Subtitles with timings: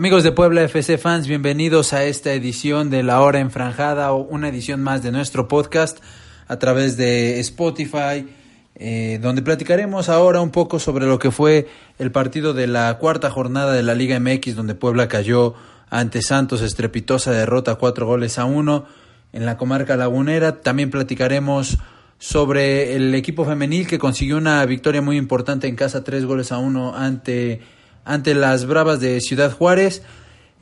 [0.00, 4.48] Amigos de Puebla FC fans, bienvenidos a esta edición de La Hora Enfranjada o una
[4.48, 5.98] edición más de nuestro podcast
[6.48, 8.26] a través de Spotify,
[8.76, 11.68] eh, donde platicaremos ahora un poco sobre lo que fue
[11.98, 15.52] el partido de la cuarta jornada de la Liga MX, donde Puebla cayó
[15.90, 18.86] ante Santos, estrepitosa derrota, cuatro goles a uno
[19.34, 20.62] en la comarca lagunera.
[20.62, 21.76] También platicaremos
[22.18, 26.56] sobre el equipo femenil que consiguió una victoria muy importante en casa, tres goles a
[26.56, 27.60] uno ante
[28.04, 30.02] ante las Bravas de Ciudad Juárez.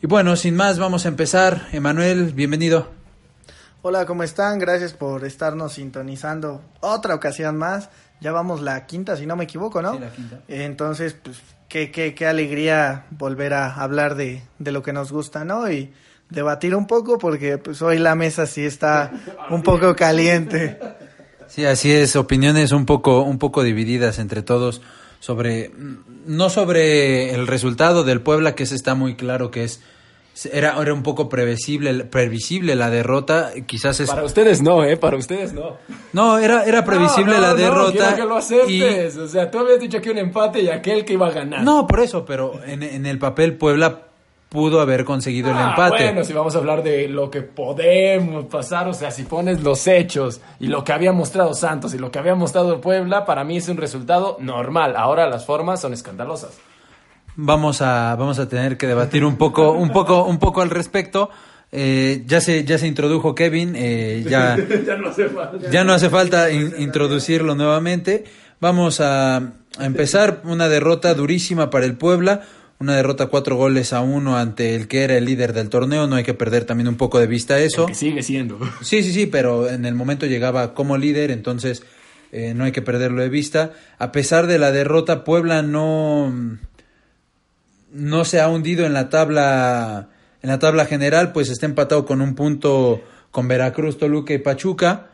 [0.03, 1.69] Y bueno, sin más, vamos a empezar.
[1.72, 2.89] Emanuel, bienvenido.
[3.83, 4.58] Hola, ¿cómo están?
[4.58, 7.91] Gracias por estarnos sintonizando otra ocasión más.
[8.20, 9.95] Ya vamos la quinta, si no me equivoco, ¿no?
[9.95, 10.41] Sí, la quinta.
[10.48, 15.45] Entonces, pues, qué, qué, qué alegría volver a hablar de, de lo que nos gusta,
[15.45, 15.70] ¿no?
[15.70, 15.92] Y
[16.28, 19.12] debatir un poco, porque pues hoy la mesa sí está
[19.50, 20.78] un poco caliente.
[21.47, 24.83] Sí, así es, opiniones un poco, un poco divididas entre todos
[25.20, 25.70] sobre,
[26.27, 29.80] no sobre el resultado del Puebla, que ese está muy claro que es,
[30.52, 34.08] era, era un poco previsible, previsible la derrota, quizás es...
[34.08, 34.96] Para ustedes no, ¿eh?
[34.96, 35.77] Para ustedes no.
[36.12, 37.92] No, era, era previsible No, no, la no, derrota.
[37.92, 39.16] quiero que lo aceptes.
[39.16, 41.62] O sea, tú habías dicho que un empate y aquel que iba a ganar.
[41.64, 44.08] No, por eso, pero en, en el papel Puebla
[44.49, 46.05] pudo haber conseguido el Ah, empate.
[46.05, 49.87] Bueno, si vamos a hablar de lo que podemos pasar, o sea, si pones los
[49.87, 53.59] hechos y lo que había mostrado Santos y lo que había mostrado Puebla, para mí
[53.59, 54.95] es un resultado normal.
[54.97, 56.53] Ahora las formas son escandalosas.
[57.37, 61.31] Vamos a, vamos a tener que debatir un poco, un poco, un poco al respecto.
[61.70, 64.57] Eh, ya se, ya se introdujo Kevin, eh, ya,
[64.87, 65.70] ya no hace falta.
[65.70, 68.25] ya no hace falta in- introducirlo nuevamente.
[68.61, 72.41] Vamos a, a empezar una derrota durísima para el Puebla,
[72.80, 76.06] una derrota cuatro goles a uno ante el que era el líder del torneo.
[76.06, 77.86] No hay que perder también un poco de vista eso.
[77.86, 78.58] Que sigue siendo.
[78.83, 81.83] Sí, sí, sí, pero en el momento llegaba como líder, entonces
[82.30, 83.72] eh, no hay que perderlo de vista.
[83.98, 86.33] A pesar de la derrota, Puebla no,
[87.92, 90.10] no se ha hundido en la tabla,
[90.42, 93.02] en la tabla general, pues está empatado con un punto
[93.33, 95.08] con Veracruz, Toluca y Pachuca.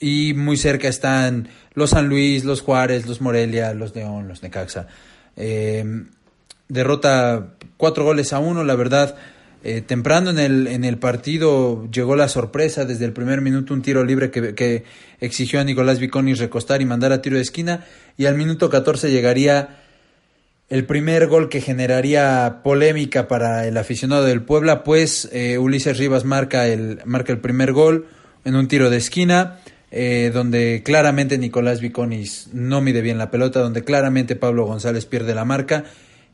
[0.00, 4.88] Y muy cerca están los San Luis, los Juárez, los Morelia, los León, los Necaxa.
[5.36, 5.84] Eh,
[6.72, 9.16] derrota cuatro goles a uno, la verdad.
[9.64, 13.82] eh, temprano en el, en el partido llegó la sorpresa desde el primer minuto, un
[13.82, 14.84] tiro libre que, que
[15.20, 17.84] exigió a Nicolás Viconis recostar y mandar a tiro de esquina.
[18.16, 19.78] Y al minuto 14 llegaría
[20.68, 26.24] el primer gol que generaría polémica para el aficionado del Puebla, pues eh, Ulises Rivas
[26.24, 28.06] marca el, marca el primer gol
[28.44, 29.60] en un tiro de esquina,
[29.90, 35.34] eh, donde claramente Nicolás Viconis no mide bien la pelota, donde claramente Pablo González pierde
[35.34, 35.84] la marca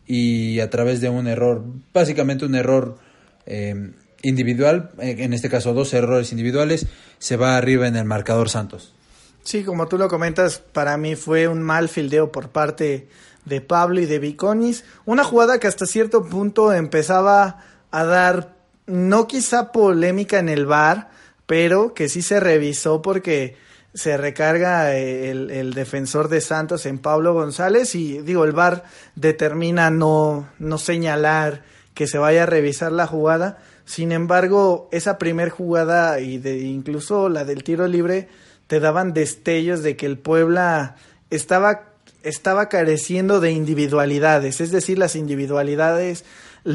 [0.08, 2.96] y a través de un error, básicamente un error
[3.44, 3.92] eh,
[4.22, 6.86] individual, eh, en este caso dos errores individuales,
[7.18, 8.94] se va arriba en el marcador Santos.
[9.42, 13.08] Sí, como tú lo comentas, para mí fue un mal fildeo por parte
[13.44, 14.84] de Pablo y de Viconis.
[15.04, 21.10] Una jugada que hasta cierto punto empezaba a dar, no quizá polémica en el bar,
[21.46, 23.56] pero que sí se revisó porque
[23.98, 28.84] se recarga eh, el, el defensor de Santos en Pablo González y digo, el VAR
[29.16, 31.62] determina no, no señalar
[31.94, 33.58] que se vaya a revisar la jugada.
[33.84, 38.28] Sin embargo, esa primer jugada y de, incluso la del tiro libre
[38.68, 40.94] te daban destellos de que el Puebla
[41.30, 41.88] estaba,
[42.22, 46.24] estaba careciendo de individualidades, es decir, las individualidades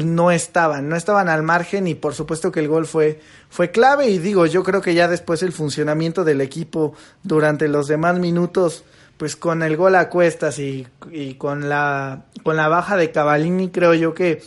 [0.02, 4.08] no estaban, no estaban al margen y por supuesto que el gol fue, fue clave.
[4.08, 8.84] Y digo, yo creo que ya después el funcionamiento del equipo durante los demás minutos,
[9.16, 13.68] pues con el gol a cuestas y, y con, la, con la baja de Cavallini,
[13.70, 14.42] creo yo que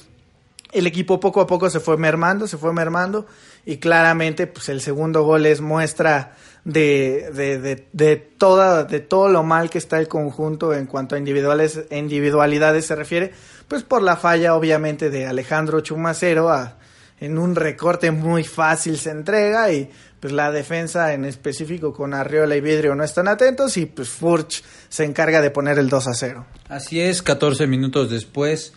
[0.74, 3.26] el equipo poco a poco se fue mermando, se fue mermando
[3.66, 6.36] y claramente pues el segundo gol es muestra
[6.66, 11.16] de, de, de, de, toda, de todo lo mal que está el conjunto en cuanto
[11.16, 13.32] a individuales, individualidades se refiere,
[13.68, 16.78] pues por la falla obviamente de Alejandro Chumacero a,
[17.20, 22.56] en un recorte muy fácil se entrega y pues la defensa en específico con Arriola
[22.56, 26.14] y Vidrio no están atentos y pues Furch se encarga de poner el 2 a
[26.14, 26.46] 0.
[26.70, 28.74] Así es, 14 minutos después,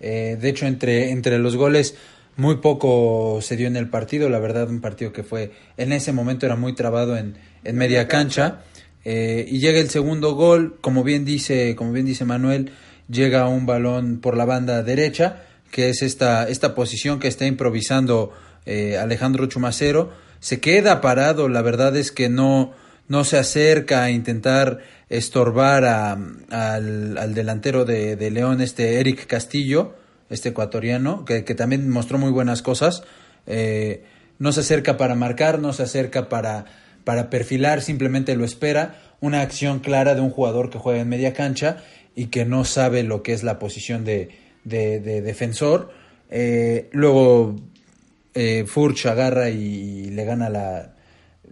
[0.00, 1.96] eh, de hecho entre, entre los goles
[2.36, 6.12] muy poco se dio en el partido, la verdad un partido que fue en ese
[6.12, 8.62] momento era muy trabado en, en media cancha,
[9.04, 12.72] Eh, y llega el segundo gol, como bien dice, como bien dice Manuel,
[13.08, 18.32] llega un balón por la banda derecha, que es esta, esta posición que está improvisando
[18.66, 20.12] eh, Alejandro Chumacero.
[20.40, 22.72] Se queda parado, la verdad es que no,
[23.08, 26.12] no se acerca a intentar estorbar a,
[26.50, 29.94] al, al, delantero de, de, León, este Eric Castillo,
[30.30, 33.02] este ecuatoriano, que, que también mostró muy buenas cosas.
[33.46, 34.04] Eh,
[34.38, 36.64] no se acerca para marcar, no se acerca para,
[37.04, 39.00] para perfilar, simplemente lo espera.
[39.20, 41.78] Una acción clara de un jugador que juega en media cancha
[42.14, 44.30] y que no sabe lo que es la posición de,
[44.64, 45.90] de, de defensor.
[46.30, 47.56] Eh, luego
[48.34, 50.90] eh, Furch agarra y, le gana la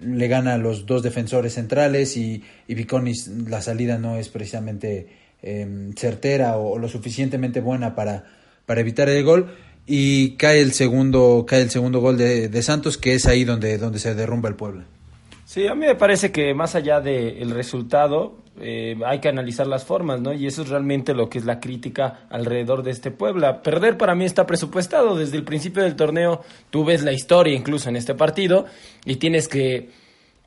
[0.01, 5.07] le gana a los dos defensores centrales y, y Viconis la salida no es precisamente
[5.43, 8.25] eh, certera o, lo suficientemente buena para,
[8.67, 9.55] para evitar el gol
[9.87, 13.79] y cae el segundo cae el segundo gol de, de Santos que es ahí donde,
[13.79, 14.83] donde se derrumba el pueblo.
[15.45, 19.85] Sí, a mí me parece que más allá del resultado, eh, hay que analizar las
[19.85, 20.33] formas, ¿no?
[20.33, 23.63] Y eso es realmente lo que es la crítica alrededor de este Puebla.
[23.63, 25.17] Perder para mí está presupuestado.
[25.17, 28.67] Desde el principio del torneo tú ves la historia incluso en este partido
[29.05, 29.91] y tienes que,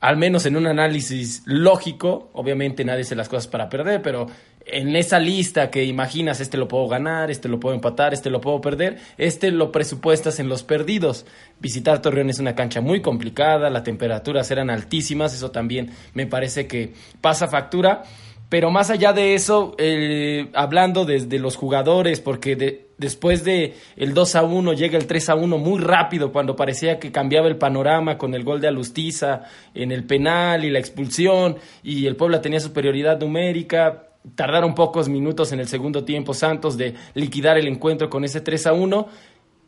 [0.02, 4.28] al menos en un análisis lógico, obviamente nadie hace las cosas para perder, pero
[4.66, 8.42] en esa lista que imaginas, este lo puedo ganar, este lo puedo empatar, este lo
[8.42, 11.26] puedo perder, este lo presupuestas en los perdidos.
[11.60, 16.68] Visitar Torreón es una cancha muy complicada, las temperaturas eran altísimas, eso también me parece
[16.68, 18.04] que pasa factura.
[18.48, 23.74] Pero más allá de eso, eh, hablando desde de los jugadores, porque de, después de
[23.98, 27.48] el 2 a 1 llega el 3 a 1 muy rápido, cuando parecía que cambiaba
[27.48, 32.16] el panorama con el gol de Alustiza en el penal y la expulsión, y el
[32.16, 34.05] Puebla tenía superioridad numérica,
[34.36, 38.68] tardaron pocos minutos en el segundo tiempo Santos de liquidar el encuentro con ese 3
[38.68, 39.08] a 1.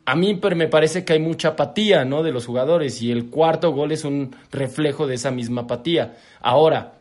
[0.04, 2.22] A mí me parece que hay mucha apatía ¿no?
[2.22, 6.16] de los jugadores y el cuarto gol es un reflejo de esa misma apatía.
[6.40, 6.94] Ahora,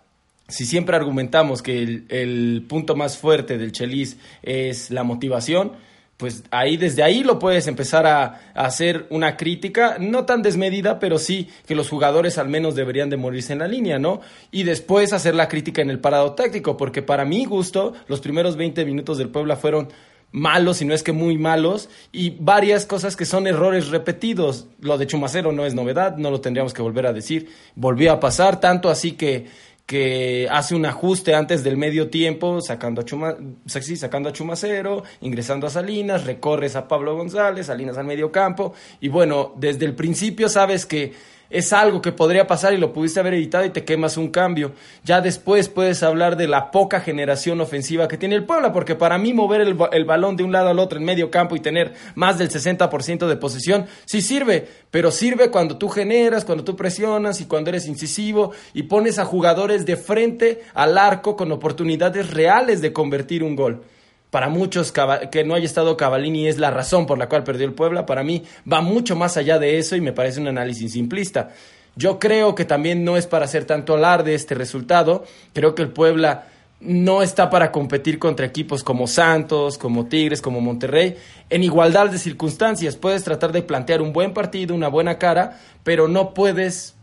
[0.48, 5.74] si siempre argumentamos que el, el punto más fuerte del Chelis es la motivación,
[6.18, 11.20] pues ahí desde ahí lo puedes empezar a, hacer una crítica, no tan desmedida, pero
[11.20, 14.22] sí que los jugadores al menos deberían de morirse en la línea, ¿no?
[14.50, 18.58] Y después hacer la crítica en el parado táctico, porque para mi gusto los primeros
[18.58, 19.90] 20 minutos del Puebla fueron
[20.32, 24.68] malos, y no es que muy malos, y varias cosas que son errores repetidos.
[24.80, 27.50] Lo de Chumacero no es novedad, no lo tendríamos que volver a decir.
[27.76, 29.46] Volvió a pasar, tanto así que
[29.88, 35.04] que hace un ajuste antes del medio tiempo, sacando a, Chuma, sí, sacando a Chumacero,
[35.22, 39.96] ingresando a Salinas, recorres a Pablo González, Salinas al medio campo, y bueno, desde el
[39.96, 41.14] principio sabes que
[41.50, 44.74] es algo que podría pasar y lo pudiste haber evitado y te quemas un cambio.
[45.04, 49.18] Ya después puedes hablar de la poca generación ofensiva que tiene el Puebla, porque para
[49.18, 51.94] mí mover el, el balón de un lado al otro en medio campo y tener
[52.16, 57.42] más del 60% de posesión, sí sirve, pero sirve cuando tú generas, cuando tú presionas
[57.42, 62.82] y cuando eres incisivo y pones a jugadores de frente al arco con oportunidades reales
[62.82, 63.84] de convertir un gol
[64.38, 64.94] para muchos
[65.32, 68.06] que no haya estado Cavalini es la razón por la cual perdió el Puebla.
[68.06, 71.50] Para mí va mucho más allá de eso y me parece un análisis simplista.
[71.96, 75.24] Yo creo que también no es para hacer tanto alarde este resultado.
[75.54, 76.50] Creo que el Puebla
[76.80, 81.16] no está para competir contra equipos como Santos, como Tigres, como Monterrey.
[81.50, 86.08] En igualdad de circunstancias puedes tratar de plantear un buen partido, una buena cara, pero
[86.08, 86.94] no puedes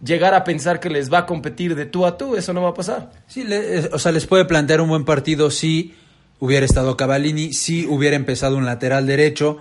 [0.00, 2.36] llegar a pensar que les va a competir de tú a tú.
[2.36, 3.10] Eso no va a pasar.
[3.26, 5.92] Sí, le, o sea, les puede plantear un buen partido, sí
[6.40, 9.58] hubiera estado Cavallini, si hubiera empezado un lateral derecho,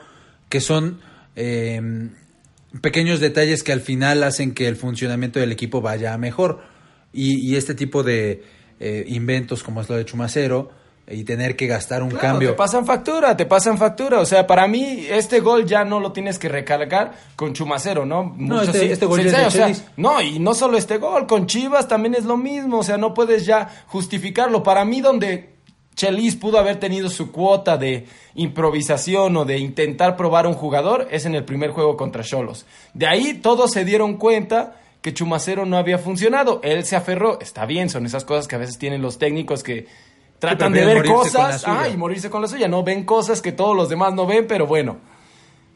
[0.50, 1.00] que son
[1.36, 2.10] eh,
[2.82, 6.62] pequeños detalles que al final hacen que el funcionamiento del equipo vaya mejor.
[7.14, 8.44] Y, y este tipo de
[8.80, 10.70] eh, inventos como es lo de Chumacero
[11.08, 12.50] y tener que gastar un claro, cambio.
[12.52, 14.20] Te pasan factura, te pasan factura.
[14.20, 18.36] O sea, para mí este gol ya no lo tienes que recargar con Chumacero, ¿no?
[18.38, 21.88] No, este, sí, este, gol o sea, No, y no solo este gol, con Chivas
[21.88, 22.80] también es lo mismo.
[22.80, 24.64] O sea, no puedes ya justificarlo.
[24.64, 25.55] Para mí donde
[25.96, 31.26] Chelis pudo haber tenido su cuota de improvisación o de intentar probar un jugador es
[31.26, 32.66] en el primer juego contra Cholos.
[32.94, 36.60] De ahí todos se dieron cuenta que Chumacero no había funcionado.
[36.64, 37.40] Él se aferró.
[37.40, 39.88] Está bien, son esas cosas que a veces tienen los técnicos que
[40.40, 42.68] tratan de ver cosas ah, y morirse con la suya.
[42.68, 44.98] No ven cosas que todos los demás no ven, pero bueno.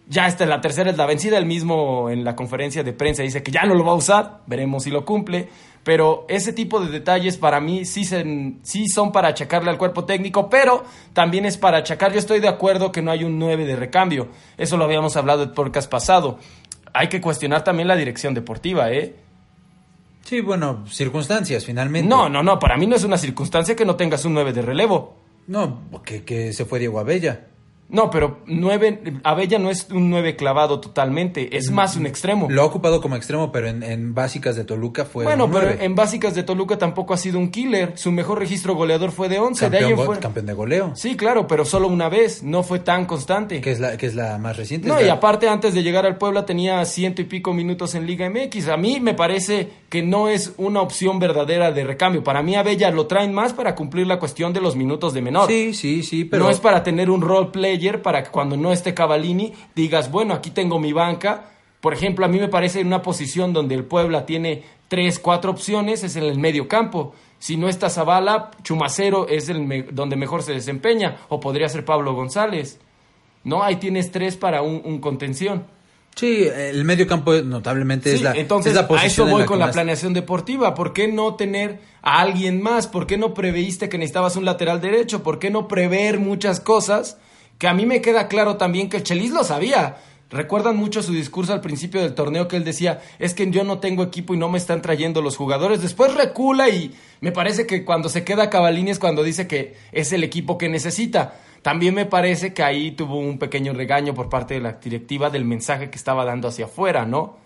[0.08, 1.38] Ya está, la tercera es la vencida.
[1.38, 4.40] El mismo en la conferencia de prensa dice que ya no lo va a usar.
[4.48, 5.48] Veremos si lo cumple
[5.84, 10.06] pero ese tipo de detalles para mí sí, se, sí son para achacarle al cuerpo
[10.06, 10.84] técnico, pero
[11.14, 12.12] también es para achacar.
[12.12, 15.44] Yo estoy de acuerdo que no hay un 9 de recambio, eso lo habíamos hablado
[15.44, 16.40] el podcast pasado.
[16.94, 19.16] Hay que cuestionar también la dirección deportiva, ¿eh?
[20.24, 22.08] Sí, bueno, circunstancias finalmente.
[22.08, 24.62] No, no, no, para mí no es una circunstancia que no tengas un 9 de
[24.62, 25.16] relevo.
[25.48, 27.48] No, que, que se fue Diego Abella.
[27.89, 32.48] No, pero nueve, Abella no es un nueve clavado totalmente, es más un extremo.
[32.50, 35.69] Lo ha ocupado como extremo, pero en, en básicas de Toluca fue bueno, un pero
[35.72, 37.93] en básicas de Toluca tampoco ha sido un killer.
[37.96, 39.69] Su mejor registro goleador fue de 11.
[39.69, 42.43] de ahí campeón, en go- fuera- campeón de goleo, Sí, claro, pero solo una vez,
[42.43, 43.60] no fue tan constante.
[43.62, 44.88] que es la que es la más reciente.
[44.88, 48.05] No, y la- aparte antes de llegar al Puebla tenía ciento y pico minutos en
[48.05, 48.67] Liga MX.
[48.69, 52.24] A mí me parece que no es una opción verdadera de recambio.
[52.24, 55.48] Para mí Abella lo traen más para cumplir la cuestión de los minutos de menor.
[55.50, 57.50] Sí, sí, sí, pero No es para tener un role
[58.02, 61.52] para que cuando no esté Cavalini digas, bueno, aquí tengo mi banca.
[61.82, 65.52] Por ejemplo, a mí me parece en una posición donde el Puebla tiene tres, cuatro
[65.52, 67.14] opciones, es en el medio campo.
[67.40, 71.86] Si no está Zavala, Chumacero es el me- donde mejor se desempeña, o podría ser
[71.86, 72.80] Pablo González.
[73.46, 75.64] No, ahí tienes tres para un, un contención.
[76.16, 79.60] sí, el medio campo notablemente es la entonces es la a eso voy la con
[79.60, 80.76] la planeación deportiva.
[80.76, 82.88] ¿Por qué no tener a alguien más?
[82.88, 85.24] ¿Por qué no preveíste que necesitabas un lateral derecho?
[85.24, 87.18] ¿Por qué no prever muchas cosas?
[87.60, 89.98] Que a mí me queda claro también que el Chelis lo sabía.
[90.32, 93.80] Recuerdan mucho su discurso al principio del torneo que él decía, es que yo no
[93.80, 95.82] tengo equipo y no me están trayendo los jugadores.
[95.82, 100.13] Después recula y me parece que cuando se queda Cavalini es cuando dice que es
[100.13, 101.36] el equipo que necesita.
[101.63, 105.44] También me parece que ahí tuvo un pequeño regaño por parte de la directiva del
[105.46, 107.38] mensaje que estaba dando hacia afuera, ¿no?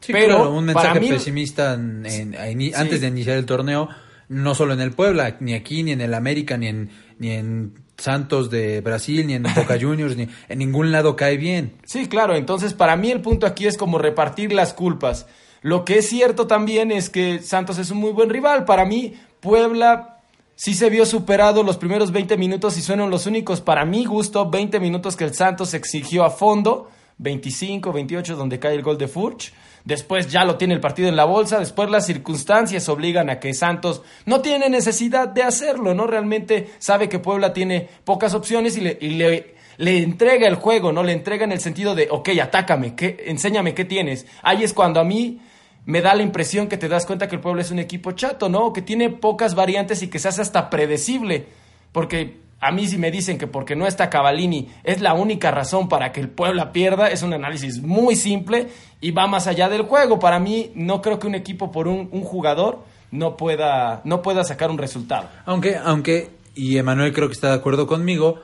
[0.00, 2.74] Sí, Pero claro, un mensaje para mí- pesimista en- en- a ini- Sí.
[2.74, 3.88] antes de iniciar el torneo,
[4.28, 7.72] no solo en el Puebla, ni aquí, ni en el América, ni en, ni en
[7.98, 11.74] Santos de Brasil, ni en Boca Juniors, ni en ningún lado cae bien.
[11.84, 15.26] Sí, claro, entonces para mí el punto aquí es como repartir las culpas.
[15.62, 18.64] Lo que es cierto también es que Santos es un muy buen rival.
[18.64, 20.20] Para mí, Puebla
[20.56, 24.50] sí se vio superado los primeros 20 minutos y fueron los únicos, para mi gusto,
[24.50, 26.90] 20 minutos que el Santos exigió a fondo.
[27.18, 29.52] 25, 28, donde cae el gol de Furch.
[29.84, 31.58] Después ya lo tiene el partido en la bolsa.
[31.58, 36.06] Después las circunstancias obligan a que Santos no tiene necesidad de hacerlo, ¿no?
[36.06, 41.02] Realmente sabe que Puebla tiene pocas opciones y le, le, entrega el juego, ¿no?
[41.02, 44.26] Le entrega en el sentido de, ok, atácame, ¿qué, enséñame qué tienes.
[44.42, 45.40] Ahí es cuando a mí
[45.84, 48.48] me da la impresión que te das cuenta que el Puebla es un equipo chato,
[48.48, 48.72] ¿no?
[48.72, 51.46] Que tiene pocas variantes y que se hace hasta predecible.
[51.90, 55.88] Porque a mí si me dicen que porque no está Cavalini es la única razón
[55.88, 58.68] para que el Puebla pierda, es un análisis muy simple
[59.00, 60.20] y va más allá del juego.
[60.20, 64.70] Para mí no creo que un equipo por un, jugador no pueda, no pueda sacar
[64.70, 65.28] un resultado.
[65.44, 68.40] Aunque, aunque, y Emanuel creo que está de acuerdo conmigo,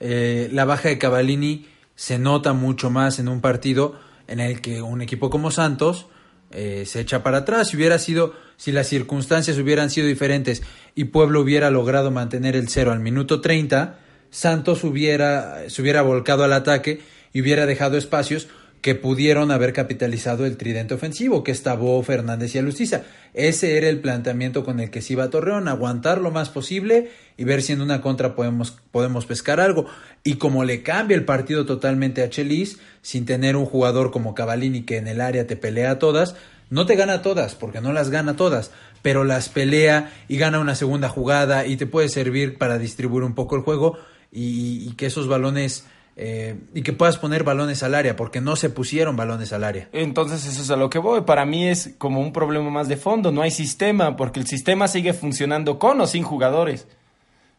[0.00, 3.94] eh, la baja de Cavallini se nota mucho más en un partido
[4.28, 6.08] en el que un equipo como Santos
[6.50, 7.68] eh, se echa para atrás.
[7.68, 10.62] Si hubiera sido, si las circunstancias hubieran sido diferentes
[10.94, 13.98] y Pueblo hubiera logrado mantener el cero al minuto 30,
[14.30, 17.00] Santos hubiera, se hubiera volcado al ataque
[17.32, 18.46] y hubiera dejado espacios
[18.80, 23.02] que pudieron haber capitalizado el tridente ofensivo, que estaba Fernández y Alustiza.
[23.34, 27.10] Ese era el planteamiento con el que se iba a Torreón, aguantar lo más posible
[27.36, 29.86] y ver si en una contra podemos, podemos pescar algo.
[30.22, 34.82] Y como le cambia el partido totalmente a Chelis, sin tener un jugador como Cavallini
[34.82, 36.36] que en el área te pelea todas,
[36.72, 38.70] no te gana todas, porque no las gana todas,
[39.02, 43.34] pero las pelea y gana una segunda jugada y te puede servir para distribuir un
[43.34, 43.98] poco el juego
[44.32, 45.84] y, que esos balones
[46.16, 49.90] eh, y que puedas poner balones al área, porque no se pusieron balones al área.
[49.92, 51.20] Entonces eso es a lo que voy.
[51.20, 53.32] Para mí es como un problema más de fondo.
[53.32, 56.86] No hay sistema, porque el sistema sigue funcionando con o sin jugadores.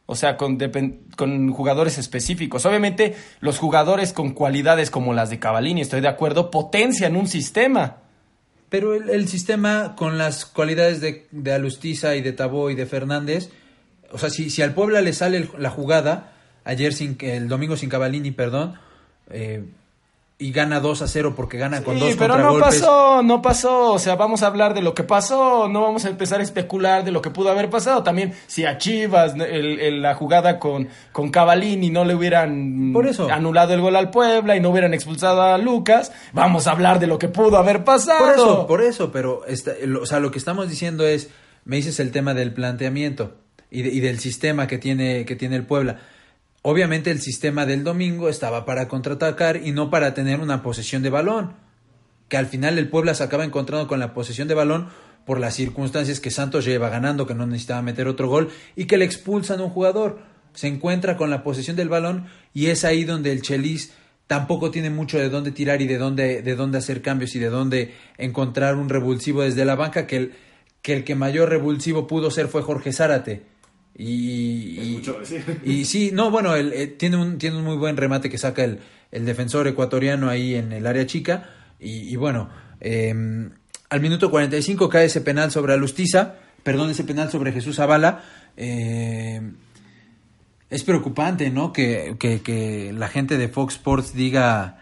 [0.08, 0.58] O sea, con,
[1.16, 2.66] con jugadores específicos.
[2.66, 8.03] Obviamente, los jugadores con cualidades como las de Cavallini, estoy de acuerdo, potencian un sistema.
[8.74, 12.88] Pero el, el sistema con las cualidades de, de Alustiza y de Tabó y de
[12.88, 13.52] Fernández,
[14.12, 17.78] o sea, si, si al Puebla le sale el- la jugada, ayer sin el domingo
[17.78, 18.74] sin Cavallini, perdón,
[19.30, 19.64] eh,
[20.44, 23.94] y gana 2 a 0 porque gana con dos pero no pasó, no pasó.
[23.94, 27.04] O sea, vamos a hablar de lo que pasó, no vamos a empezar a especular
[27.06, 28.04] de lo que pudo haber pasado.
[28.04, 33.08] También, si a Chivas el- el- la jugada con, con Cavallini no le hubieran Por
[33.08, 33.30] eso.
[33.32, 37.08] anulado el gol al Puebla y no hubieran expulsado a Lucas, vamos a hablar de
[37.08, 38.26] lo que pudo haber pasado.
[38.26, 41.30] Por eso, por eso, pero esta- lo- o sea, lo que estamos diciendo es,
[41.66, 43.36] me dices el tema del planteamiento
[43.72, 46.00] y, de- y del sistema que tiene, que tiene el Puebla.
[46.64, 51.10] Obviamente el sistema del domingo estaba para contraatacar y no para tener una posesión de
[51.10, 51.56] balón.
[52.30, 54.88] Que al final el Puebla se acaba encontrando con la posesión de balón
[55.26, 58.98] por las circunstancias que Santos lleva ganando, que no necesitaba meter otro gol y que
[58.98, 60.20] le expulsan a un jugador.
[60.54, 63.94] Se encuentra con la posesión del balón y es ahí donde el Chelis
[64.28, 67.50] tampoco tiene mucho de dónde tirar y de dónde, de dónde hacer cambios y de
[67.50, 70.34] dónde encontrar un revulsivo desde la banca, que el
[70.84, 73.53] que, el que mayor revulsivo pudo ser fue Jorge Zárate.
[73.96, 75.04] Y, y,
[75.64, 78.64] y sí, no, bueno, él, eh, tiene, un, tiene un muy buen remate que saca
[78.64, 78.80] el,
[79.12, 81.50] el defensor ecuatoriano ahí en el área chica.
[81.80, 83.14] Y, y bueno, eh,
[83.90, 88.24] al minuto 45 cae ese penal sobre Alustiza, perdón, ese penal sobre Jesús Zavala.
[88.58, 89.42] Eh,
[90.74, 91.72] es preocupante, ¿no?
[91.72, 94.80] Que, que, que la gente de Fox Sports diga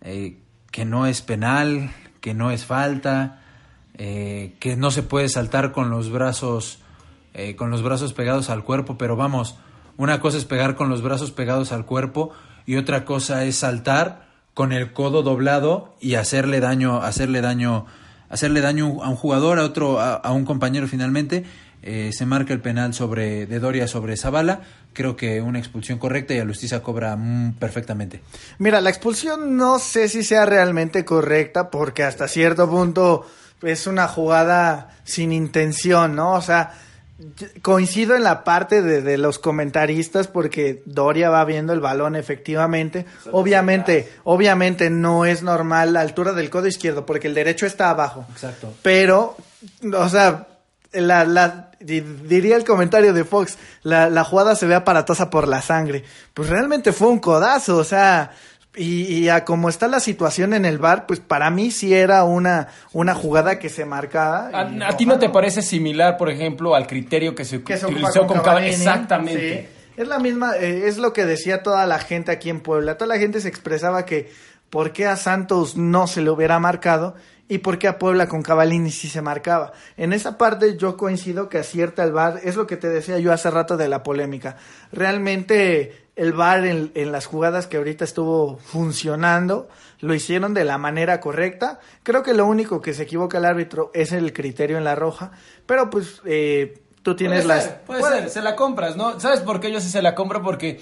[0.00, 0.38] eh,
[0.70, 1.90] que no es penal,
[2.22, 3.42] que no es falta,
[3.98, 6.78] eh, que no se puede saltar con los brazos
[7.34, 9.56] eh, con los brazos pegados al cuerpo, pero vamos,
[9.96, 12.30] una cosa es pegar con los brazos pegados al cuerpo
[12.64, 17.86] y otra cosa es saltar con el codo doblado y hacerle daño, hacerle daño,
[18.30, 21.44] hacerle daño a un jugador, a otro, a, un compañero finalmente.
[21.82, 24.62] Eh, se marca el penal sobre de Doria sobre Zavala.
[24.94, 28.22] Creo que una expulsión correcta y a Lustiza cobra mm, perfectamente.
[28.58, 33.26] Mira, la expulsión no sé si sea realmente correcta porque hasta cierto punto
[33.60, 36.32] es una jugada sin intención, ¿no?
[36.32, 36.72] O sea,
[37.62, 43.06] coincido en la parte de, los comentaristas porque Doria va viendo el balón efectivamente.
[43.30, 48.26] Obviamente, obviamente no es normal la altura del codo izquierdo porque el derecho está abajo.
[48.32, 48.74] Exacto.
[48.82, 49.36] Pero,
[49.92, 50.48] o sea,
[50.92, 55.62] la, la, diría el comentario de Fox, la, la jugada se ve aparatosa por la
[55.62, 56.04] sangre.
[56.34, 58.32] Pues realmente fue un codazo, o sea,
[58.76, 62.68] y, a como está la situación en el bar, pues para mí sí era una,
[62.92, 64.50] una jugada que se marcaba.
[64.52, 68.68] ¿A, ti no te parece similar, por ejemplo, al criterio que se, utilizó con, Cavani?
[68.68, 69.68] Exactamente.
[69.96, 72.98] Es la misma, eh, es lo que decía toda la gente aquí en Puebla.
[72.98, 74.32] Toda la gente se expresaba que
[74.70, 77.14] por qué a Santos no se le hubiera marcado
[77.48, 79.72] y por qué a Puebla con Cavalini sí se marcaba.
[79.96, 83.32] En esa parte yo coincido que acierta el VAR, es lo que te decía yo
[83.32, 84.56] hace rato de la polémica.
[84.90, 89.68] Realmente el VAR en, las jugadas que ahorita estuvo funcionando
[90.00, 91.80] lo hicieron de la manera correcta.
[92.02, 95.32] Creo que lo único que se equivoca el árbitro es el criterio en la roja,
[95.66, 97.64] pero pues eh, tú tienes puede las...
[97.64, 99.18] Ser, puede, ser, se la compras, ¿no?
[99.18, 100.42] ¿Sabes por qué yo sí se la compro?
[100.42, 100.80] Porque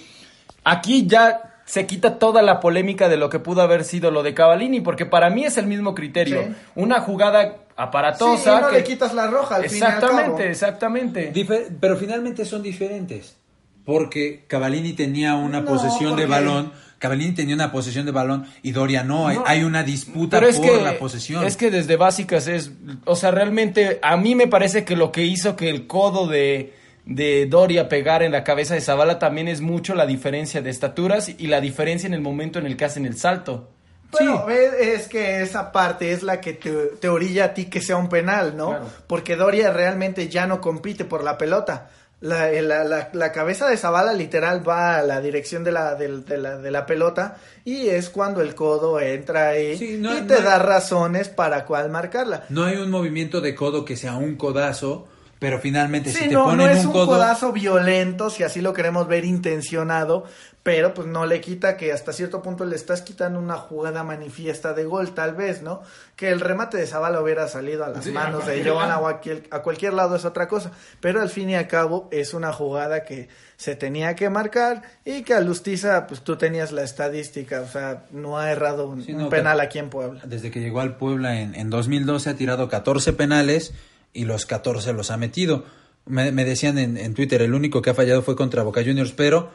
[0.64, 4.34] aquí ya se quita toda la polémica de lo que pudo haber sido lo de
[4.34, 6.54] Cavallini, porque para mí es el mismo criterio.
[6.74, 8.56] Una jugada aparatosa.
[8.56, 11.32] Sí, no le quitas la roja al Exactamente, exactamente.
[11.80, 13.36] pero finalmente son diferentes.
[13.84, 16.72] Porque Cavallini tenía una posesión de balón.
[16.98, 19.26] Cavallini tenía una posesión de balón y Doria no.
[19.26, 21.44] Hay, una disputa por la posesión.
[21.44, 22.70] Es que desde básicas es.
[23.04, 26.80] O sea, realmente a mí me parece que lo que hizo que el codo de
[27.04, 31.28] de Doria pegar en la cabeza de Zavala también es mucho la diferencia de estaturas
[31.36, 33.70] y la diferencia en el momento en el que hacen el salto.
[34.12, 38.10] Bueno, es que esa parte es la que te, orilla a ti que sea un
[38.10, 38.78] penal, ¿no?
[39.06, 41.90] Porque Doria realmente ya no compite por la pelota.
[42.22, 46.56] La, la, la, cabeza de Zavala literal va a la dirección de la, de, la,
[46.56, 51.64] de la pelota y es cuando el codo entra ahí y te da razones para
[51.66, 52.44] cuál marcarla.
[52.48, 55.08] No hay un movimiento de codo que sea un codazo
[55.42, 59.08] pero finalmente si te no, ponen no es un, codazo violento, si así lo queremos
[59.08, 60.22] ver intencionado,
[60.62, 64.72] pero pues no le quita que hasta cierto punto le estás quitando una jugada manifiesta
[64.72, 65.82] de gol, tal vez, ¿no?
[66.14, 69.62] Que el remate de Zavala hubiera salido a las manos de Joana o a, a
[69.62, 73.28] cualquier lado es otra cosa, pero al fin y al cabo es una jugada que
[73.56, 78.04] se tenía que marcar y que a Lustiza, pues tú tenías la estadística, o sea,
[78.12, 80.20] no ha errado un, penal aquí en Puebla.
[80.24, 83.74] Desde que llegó al Puebla en, en 2012 ha tirado 14 penales
[84.12, 85.64] y los 14 los ha metido.
[86.06, 89.50] Me, decían en, en, Twitter, el único que ha fallado fue contra Boca Juniors, pero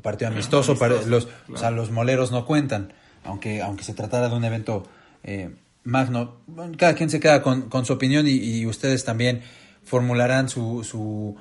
[0.00, 2.92] partido amistoso, los, o sea, los moleros no cuentan,
[3.24, 4.86] aunque, aunque se tratara de un evento
[5.22, 5.50] eh,
[5.84, 6.38] magno.
[6.78, 9.42] Cada quien se queda con, con su opinión y, ustedes también
[9.84, 11.36] formularán su, su,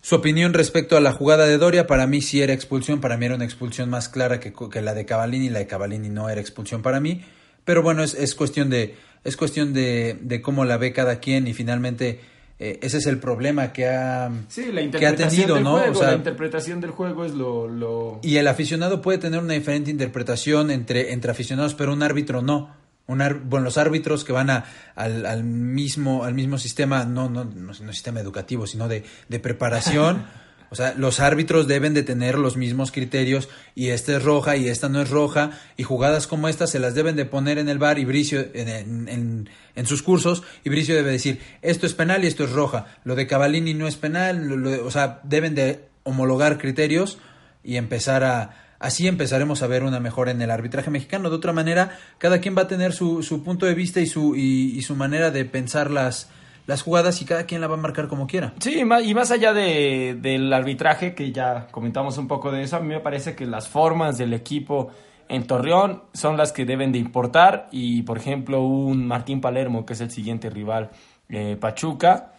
[0.00, 1.86] su, opinión respecto a la jugada de Doria.
[1.86, 4.94] Para mí sí era expulsión, para mí era una expulsión más clara que, que la
[4.94, 7.24] de Cavallini, la de Cavallini no era expulsión para mí,
[7.64, 11.48] pero bueno, es, es cuestión de es cuestión de, de cómo la ve cada quien
[11.48, 12.20] y finalmente
[12.58, 15.74] eh, ese es el problema que ha, sí, la interpretación tenido, ¿no?
[15.74, 19.54] o sea, la interpretación del juego es lo, lo, Y el aficionado puede tener una
[19.54, 22.84] diferente interpretación entre, entre aficionados, pero un árbitro no.
[23.06, 27.44] Un bueno, los árbitros que van a, al, al, mismo, al mismo sistema, no, no,
[27.44, 30.24] no, no sistema educativo, sino de, de preparación.
[30.74, 34.68] O sea, los árbitros deben de tener los mismos criterios y esta es roja y
[34.68, 37.78] esta no es roja y jugadas como esta se las deben de poner en el
[37.78, 42.26] bar y Bricio en, en, sus cursos y Bricio debe decir esto es penal y
[42.26, 42.86] esto es roja.
[43.04, 47.18] Lo de Cavallini no es penal, o sea, deben de homologar criterios
[47.62, 48.60] y empezar a...
[48.80, 51.30] Así empezaremos a ver una mejora en el arbitraje mexicano.
[51.30, 54.34] De otra manera, cada quien va a tener su, su punto de vista y su,
[54.34, 56.28] y su manera de pensar las,
[56.66, 58.54] las jugadas y cada quien la va a marcar como quiera.
[58.60, 62.80] Sí, y más allá de, del arbitraje, que ya comentamos un poco de eso, a
[62.80, 64.90] mí me parece que las formas del equipo
[65.28, 69.94] en Torreón son las que deben de importar y, por ejemplo, un Martín Palermo, que
[69.94, 70.90] es el siguiente rival,
[71.28, 72.32] eh, Pachuca,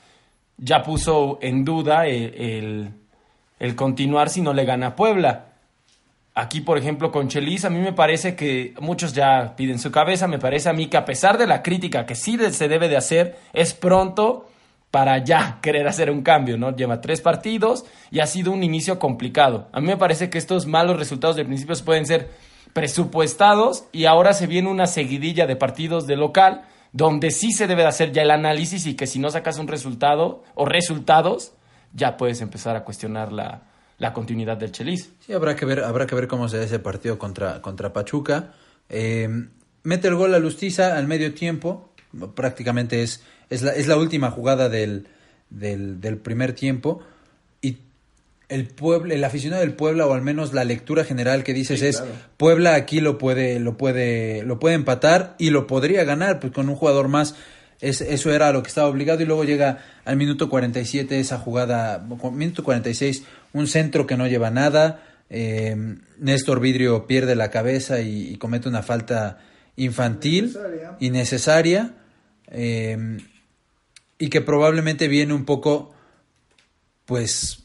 [0.57, 2.93] ya puso en duda el,
[3.59, 5.54] el continuar si no le gana a Puebla.
[6.37, 10.27] Aquí, por ejemplo, con Chelis, a mí me parece que muchos ya piden su cabeza.
[10.27, 12.97] Me parece a mí que a pesar de la crítica que sí se debe de
[12.97, 14.49] hacer, es pronto
[14.91, 16.75] para ya querer hacer un cambio, ¿no?
[16.75, 19.69] Lleva tres partidos y ha sido un inicio complicado.
[19.71, 22.29] A mí me parece que estos malos resultados de principios pueden ser
[22.73, 27.83] presupuestados y ahora se viene una seguidilla de partidos de local donde sí se debe
[27.83, 31.53] de hacer ya el análisis y que si no sacas un resultado o resultados,
[31.93, 33.61] ya puedes empezar a cuestionar la,
[33.97, 35.11] la continuidad del Chelis.
[35.25, 38.53] Sí, habrá que ver, habrá que ver cómo se da ese partido contra, contra Pachuca.
[38.89, 39.29] Eh,
[39.83, 41.91] mete el gol a Lustiza al medio tiempo,
[42.35, 45.07] prácticamente es, es, la, es la última jugada del,
[45.49, 47.01] del, del primer tiempo.
[47.61, 47.77] Y
[48.49, 52.03] el pueblo, el aficionado del Puebla, o al menos la lectura general que dices es
[52.37, 56.69] Puebla aquí lo puede, lo puede, lo puede empatar y lo podría ganar, pues con
[56.69, 57.35] un jugador más.
[57.81, 62.05] Es, eso era lo que estaba obligado y luego llega al minuto 47 esa jugada,
[62.31, 65.75] minuto 46, un centro que no lleva nada, eh,
[66.19, 69.39] Néstor Vidrio pierde la cabeza y, y comete una falta
[69.75, 71.93] infantil, innecesaria, innecesaria
[72.47, 73.17] eh,
[74.17, 75.93] y que probablemente viene un poco,
[77.05, 77.63] pues,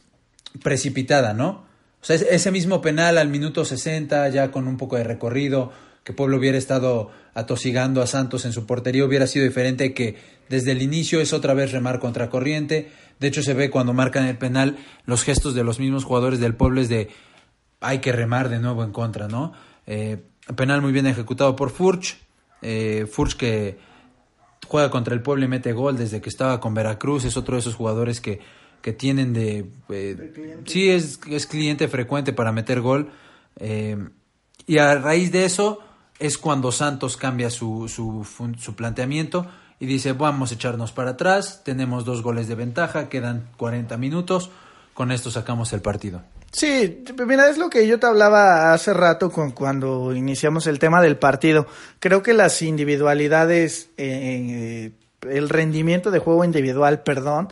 [0.61, 1.65] precipitada, ¿no?
[2.01, 5.71] O sea, ese mismo penal al minuto 60, ya con un poco de recorrido,
[6.03, 10.17] que Pueblo hubiera estado atosigando a Santos en su portería, hubiera sido diferente que
[10.49, 12.91] desde el inicio es otra vez remar contra corriente.
[13.19, 16.55] De hecho, se ve cuando marcan el penal los gestos de los mismos jugadores del
[16.55, 17.09] Pueblo es de
[17.79, 19.53] hay que remar de nuevo en contra, ¿no?
[19.87, 20.17] Eh,
[20.55, 22.17] penal muy bien ejecutado por Furch.
[22.61, 23.77] Eh, Furch que
[24.67, 27.25] juega contra el Pueblo y mete gol desde que estaba con Veracruz.
[27.25, 28.39] Es otro de esos jugadores que,
[28.81, 29.65] que tienen de...
[29.89, 33.11] Eh, sí, es, es, cliente frecuente para meter gol.
[33.57, 33.97] Eh,
[34.67, 35.79] y a raíz de eso
[36.21, 39.47] es cuando Santos cambia su, su, planteamiento
[39.79, 44.51] y dice, vamos a echarnos para atrás, tenemos dos goles de ventaja, quedan 40 minutos,
[44.93, 46.21] con esto sacamos el partido.
[46.51, 51.01] Sí, mira, es lo que yo te hablaba hace rato con, cuando iniciamos el tema
[51.01, 51.65] del partido.
[51.99, 57.49] Creo que las individualidades, eh, el rendimiento de juego individual, perdón,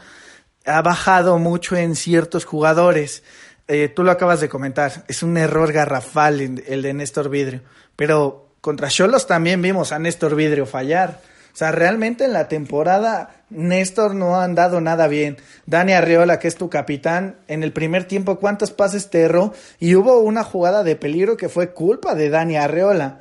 [0.65, 3.23] ha bajado mucho en ciertos jugadores.
[3.67, 7.62] Eh, tú lo acabas de comentar, es un error garrafal el de Néstor Vidrio,
[7.95, 11.22] pero contra Cholos también vimos a Néstor Vidrio fallar.
[11.54, 15.38] O sea, realmente en la temporada Néstor no ha andado nada bien.
[15.65, 19.54] Dani Arreola, que es tu capitán, en el primer tiempo, ¿cuántos pases te erró?
[19.80, 23.19] Y hubo una jugada de peligro que fue culpa de Dani Arreola.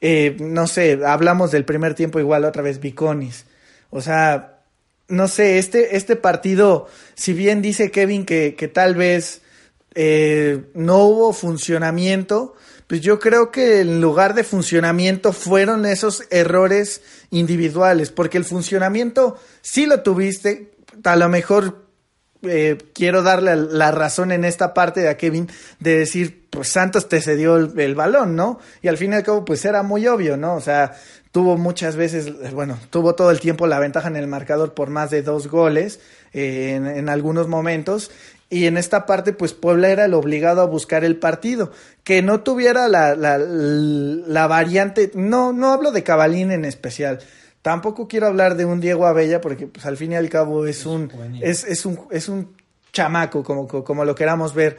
[0.00, 3.46] Eh, no sé, hablamos del primer tiempo igual otra vez Viconis.
[3.90, 4.58] O sea,
[5.08, 9.42] no sé, este, este partido, si bien dice Kevin que, que tal vez
[9.94, 12.54] eh, no hubo funcionamiento,
[12.88, 19.36] pues yo creo que en lugar de funcionamiento fueron esos errores individuales, porque el funcionamiento
[19.60, 20.72] sí lo tuviste,
[21.04, 21.86] a lo mejor
[22.42, 27.10] eh, quiero darle la razón en esta parte de a Kevin de decir, pues Santos
[27.10, 28.58] te cedió el, balón, ¿no?
[28.80, 30.54] Y al fin y al cabo, pues era muy obvio, ¿no?
[30.54, 30.96] O sea,
[31.30, 35.10] tuvo muchas veces, bueno, tuvo todo el tiempo la ventaja en el marcador por más
[35.10, 36.00] de dos goles
[36.32, 38.10] eh, en, en algunos momentos
[38.50, 41.70] y en esta parte, pues Puebla era el obligado a buscar el partido.
[42.02, 47.18] Que no tuviera la, la, la variante, no, no hablo de Cabalín en especial.
[47.60, 50.86] Tampoco quiero hablar de un Diego Abella, porque pues al fin y al cabo es
[50.86, 52.56] un, es, es un, es un
[52.92, 54.78] chamaco, como, como lo queramos ver.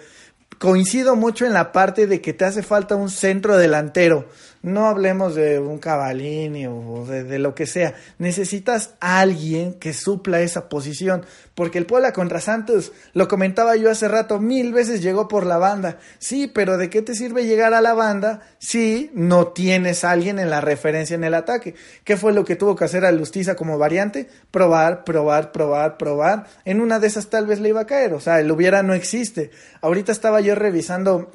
[0.58, 4.28] Coincido mucho en la parte de que te hace falta un centro delantero
[4.62, 7.94] no hablemos de un Cavallini o de, lo que sea.
[8.18, 11.26] Necesitas a alguien que supla esa posición.
[11.56, 15.58] Porque el Puebla contra Santos, lo comentaba yo hace rato, mil veces llegó por la
[15.58, 15.98] banda.
[16.18, 20.50] Sí, pero ¿de qué te sirve llegar a la banda si no tienes alguien en
[20.50, 21.76] la referencia en el ataque?
[22.04, 24.30] ¿Qué fue lo que tuvo que hacer a Lustiza como variante?
[24.52, 26.48] Probar, probar, probar, probar.
[26.66, 28.14] En una de esas tal vez le iba a caer.
[28.14, 29.52] O sea, el hubiera no existe.
[29.82, 31.32] Ahorita estaba yo revisando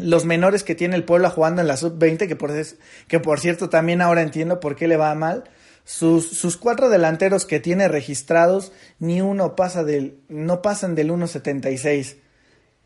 [0.00, 2.52] los menores que tiene el Puebla jugando en la sub-20, que por,
[3.08, 5.44] que por cierto también ahora entiendo por qué le va mal.
[5.84, 12.16] Sus, sus cuatro delanteros que tiene registrados, ni uno pasa del, no pasan del 1.76.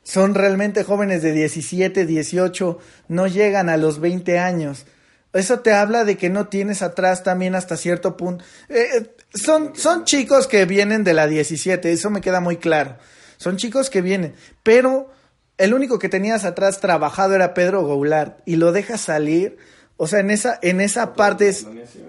[0.02, 4.86] Son realmente jóvenes de 17, 18, no llegan a los 20 años.
[5.32, 8.44] Eso te habla de que no tienes atrás también hasta cierto punto.
[8.68, 12.96] Eh, son, son chicos que vienen de la 17, eso me queda muy claro.
[13.36, 15.10] Son chicos que vienen, pero
[15.58, 19.56] el único que tenías atrás trabajado era Pedro Goulart y lo dejas salir.
[19.96, 21.66] O sea, en esa, en esa parte, es,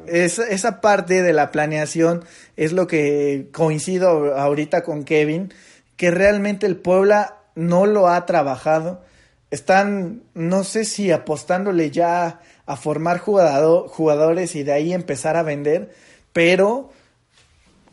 [0.07, 2.23] esa, esa parte de la planeación
[2.57, 5.53] es lo que coincido ahorita con Kevin,
[5.95, 9.03] que realmente el Puebla no lo ha trabajado.
[9.51, 15.43] Están, no sé si apostándole ya a formar jugador, jugadores y de ahí empezar a
[15.43, 15.93] vender,
[16.33, 16.89] pero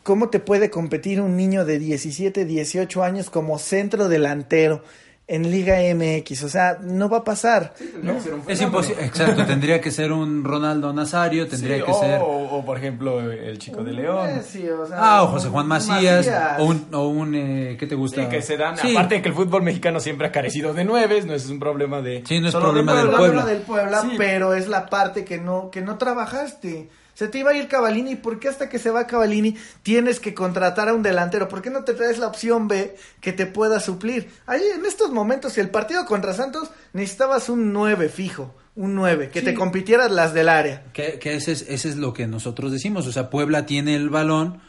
[0.01, 4.83] ¿cómo te puede competir un niño de 17, 18 años como centro delantero?
[5.25, 6.43] En Liga MX.
[6.43, 7.73] O sea, no va a pasar.
[8.01, 8.15] ¿no?
[8.47, 12.19] Es imposible, exacto, tendría que ser un Ronaldo Nazario, tendría Sí, que o, ser...
[12.21, 14.27] o, por ejemplo, el chico de León.
[14.35, 16.59] Messi, o sea, Ah, o José Juan Macías, Macías.
[16.59, 18.21] o un, o un eh, ¿qué te gusta?
[18.23, 18.91] Sí, que se dan, Sí.
[18.91, 22.01] aparte de que el fútbol mexicano siempre ha carecido de nueves, no es un problema
[22.01, 22.23] de...
[22.27, 23.45] Sí, no es solo problema de del el Puebla.
[23.45, 24.15] Del Puebla, Sí.
[24.17, 26.89] pero es la parte que no, que no trabajaste.
[27.13, 30.33] Se te iba a ir Cavalini, ¿por qué hasta que se va Cavalini tienes que
[30.33, 31.47] contratar a un delantero?
[31.47, 34.29] ¿Por qué no te traes la opción B que te pueda suplir?
[34.47, 39.41] Ahí en estos momentos, el partido contra Santos necesitabas un 9 fijo, un 9, que
[39.41, 40.85] te compitieras las del área.
[40.93, 43.05] Que, que ese, es, ese es lo que nosotros decimos.
[43.05, 44.59] O sea, Puebla tiene el balón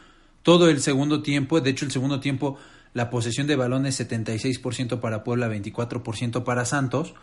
[0.43, 1.59] todo el segundo tiempo.
[1.61, 2.57] De hecho, el segundo tiempo,
[2.93, 7.15] la posesión de balón es 76% para Puebla, 24% para Santos.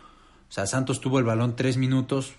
[0.49, 2.33] O sea, Santos tuvo el balón tres minutos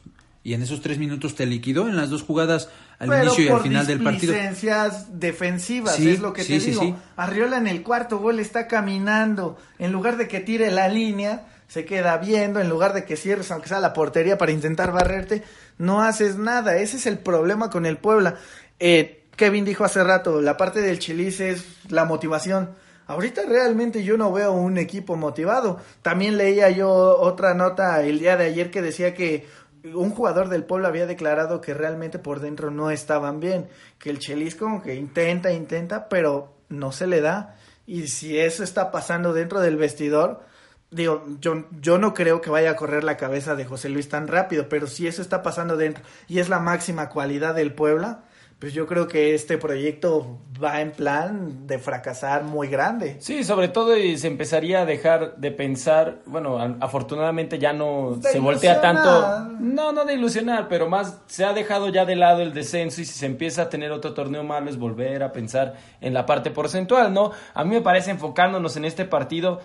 [0.44, 3.48] y en esos tres minutos te liquidó en las dos jugadas al Pero inicio y
[3.48, 4.32] al final del partido.
[4.34, 6.96] displicencias defensivas, Sí, es lo que sí, te sí, digo.
[7.16, 9.56] Arriola en el cuarto gol está caminando.
[9.78, 12.60] En lugar de que tire la línea, se queda viendo.
[12.60, 15.42] En lugar de que cierres, aunque sea la portería, para intentar barrerte,
[15.78, 16.76] no haces nada.
[16.76, 18.36] Ese es el problema con el Puebla.
[18.78, 22.70] Eh, Kevin dijo hace rato, la parte del Chelis es la motivación.
[23.06, 25.78] Ahorita realmente yo no veo un equipo motivado.
[26.00, 29.46] También leía yo otra nota el día de ayer que decía que
[29.92, 33.68] un jugador del Puebla había declarado que realmente por dentro no estaban bien,
[33.98, 37.56] que el Chelis como que intenta, intenta, pero no se le da.
[37.86, 40.42] Y si eso está pasando dentro del vestidor,
[40.90, 44.26] digo, yo, yo no creo que vaya a correr la cabeza de José Luis tan
[44.26, 48.24] rápido, pero si eso está pasando dentro y es la máxima cualidad del Puebla,
[48.58, 53.16] pues yo creo que este proyecto va en plan de fracasar muy grande.
[53.18, 58.30] Sí, sobre todo y se empezaría a dejar de pensar, bueno, afortunadamente ya no De
[58.30, 62.42] se voltea tanto, no, no de ilusionar, pero más se ha dejado ya de lado
[62.42, 65.74] el descenso y si se empieza a tener otro torneo malo es volver a pensar
[66.00, 67.32] en la parte porcentual, ¿no?
[67.54, 69.60] A mí me parece enfocándonos en este partido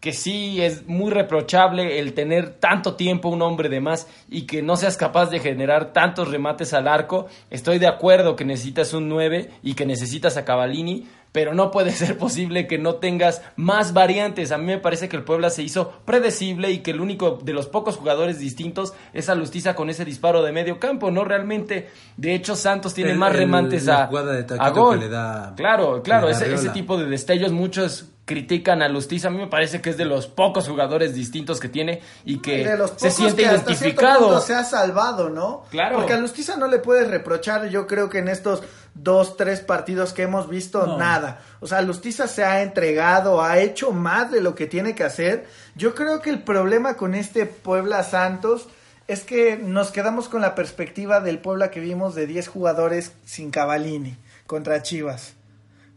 [0.00, 4.62] que sí es muy reprochable el tener tanto tiempo un hombre de más y que
[4.62, 7.26] no seas capaz de generar tantos remates al arco.
[7.50, 11.90] Estoy de acuerdo que necesitas un 9 y que necesitas a Cavalini, pero no puede
[11.92, 14.52] ser posible que no tengas más variantes.
[14.52, 17.52] A mí me parece que el Puebla se hizo predecible y que el único de
[17.54, 21.24] los pocos jugadores distintos es Alustiza con ese disparo de medio campo, ¿no?
[21.24, 24.98] Realmente, de hecho, Santos tiene El- más el- remates la a, de a gol.
[24.98, 29.28] que le da- claro, claro, ese, tipo de destellos muchos critican a Lustiza.
[29.28, 32.66] A mí me parece que es de los pocos jugadores distintos que tiene y que
[32.66, 34.26] de los se siente que hasta identificado.
[34.26, 35.62] punto se ha salvado, ¿no?
[35.70, 35.96] Claro.
[35.96, 38.62] Porque a Lustiza no le puedes reprochar, yo creo que en estos
[38.94, 40.98] dos, tres partidos que hemos visto, No.
[40.98, 41.40] nada.
[41.60, 45.46] O sea, Lustiza se ha entregado, ha hecho más de lo que tiene que hacer.
[45.76, 48.66] Yo creo que el problema con este Puebla Santos
[49.06, 53.52] es que nos quedamos con la perspectiva del Puebla que vimos de 10 jugadores sin
[53.52, 54.16] Cavalini
[54.48, 55.35] contra Chivas.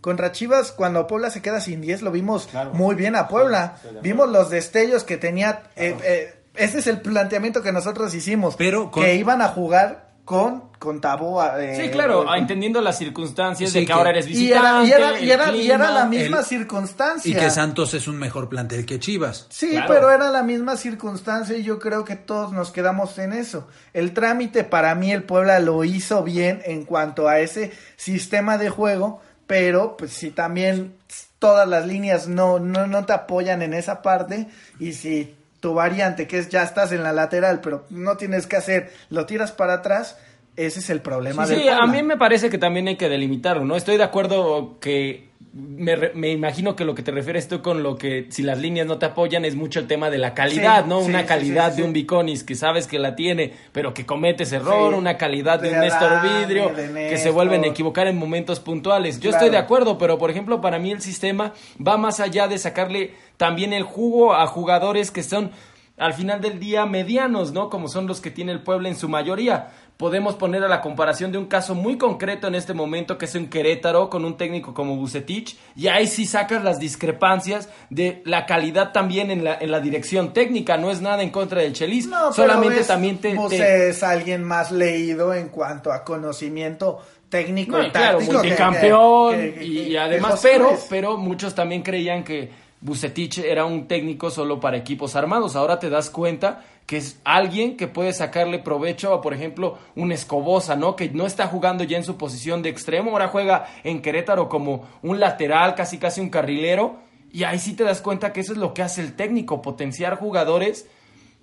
[0.01, 2.71] Contra Chivas, cuando Puebla se queda sin 10, lo vimos Claro.
[2.73, 3.75] muy bien a Puebla.
[4.01, 5.63] vimos los destellos que tenía.
[5.75, 8.55] eh, eh, ese es el planteamiento que nosotros hicimos.
[8.57, 11.61] Pero con- Que iban a jugar con, con Taboa.
[11.63, 14.87] eh, Sí, claro, entendiendo las circunstancias Sí, de que, que- ahora eres y era, visitante.
[14.87, 17.31] y, era, y, era, y era la misma el- circunstancia.
[17.31, 19.47] Y que Santos es un mejor plantel que Chivas.
[19.49, 19.87] Sí, Claro.
[19.93, 23.67] pero era la misma circunstancia y yo creo que todos nos quedamos en eso.
[23.93, 28.69] El trámite para mí el Puebla lo hizo bien en cuanto a ese sistema de
[28.69, 30.93] juego, pero pues si también
[31.39, 34.45] todas las líneas no, no, no te apoyan en esa parte
[34.79, 38.57] y si tu variante que es ya estás en la lateral pero no tienes que
[38.57, 40.19] hacer, lo tiras para atrás,
[40.55, 43.09] ese es el problema Sí, del sí, a mí me parece que también hay que
[43.09, 43.75] delimitarlo, ¿no?
[43.75, 47.81] Estoy de acuerdo que me, re- me imagino que lo que te refieres tú con
[47.81, 50.83] lo que si las líneas no te apoyan es mucho el tema de la calidad,
[50.83, 51.01] Sí, ¿no?
[51.01, 54.51] sí, una calidad sí, de un Biconis que sabes que la tiene, pero que cometes
[54.51, 58.17] error, una calidad de, De un Néstor Vidrio, de que se vuelven a equivocar en
[58.17, 59.19] momentos puntuales.
[59.19, 59.45] Yo Claro.
[59.45, 61.53] estoy de acuerdo, pero por ejemplo, para mí el sistema
[61.85, 65.51] va más allá de sacarle también el jugo a jugadores que son
[65.97, 67.69] al final del día medianos, ¿no?
[67.69, 69.69] Como son los que tiene el pueblo en su mayoría.
[69.99, 73.35] Podemos poner a la comparación de un caso muy concreto en este momento, que es
[73.35, 78.45] un Querétaro con un técnico como Bucetich, y ahí sí sacas las discrepancias de la
[78.45, 80.77] calidad también en la, en la dirección técnica.
[80.77, 83.35] No es nada en contra del Chelis, No, solamente ves, también te...
[83.49, 89.53] te- es alguien más leído en cuanto a conocimiento técnico No, y claro, multicampeón que-
[89.53, 93.85] que- y, que- y que además, pero, pero muchos también creían que Bucetich era un
[93.85, 95.57] técnico solo para equipos armados.
[95.57, 100.11] Ahora te das cuenta que es alguien que puede sacarle provecho a, por ejemplo, un
[100.11, 100.95] Escobosa, ¿no?
[100.95, 104.87] Que no está jugando ya en su posición de extremo, ahora juega en Querétaro como
[105.03, 106.97] un lateral, casi casi un carrilero.
[107.31, 110.17] Y ahí sí te das cuenta que eso es lo que hace el técnico, potenciar
[110.17, 110.87] jugadores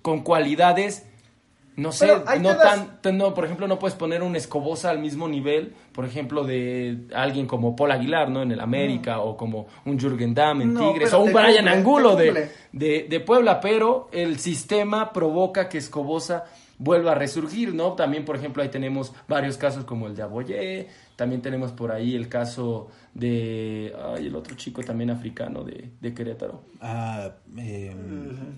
[0.01, 1.05] con cualidades
[1.77, 2.07] no sé,
[2.41, 6.03] no das- tan, no, por ejemplo, no puedes poner un Escobosa al mismo nivel, por
[6.05, 8.41] ejemplo, de alguien como Paul Aguilar, ¿no?
[8.41, 11.71] En el América, o como un Jürgen Damm en No, Tigres, o un Brian cumple,
[11.71, 16.43] Angulo de, de, de Puebla, pero el sistema provoca que Escobosa
[16.79, 17.93] vuelva a resurgir, ¿no?
[17.93, 22.15] También, por ejemplo, ahí tenemos varios casos como el de Aboyé, también tenemos por ahí
[22.15, 26.61] el caso de, ay, el otro chico también africano de, de Querétaro.
[26.79, 27.95] Ah, eh,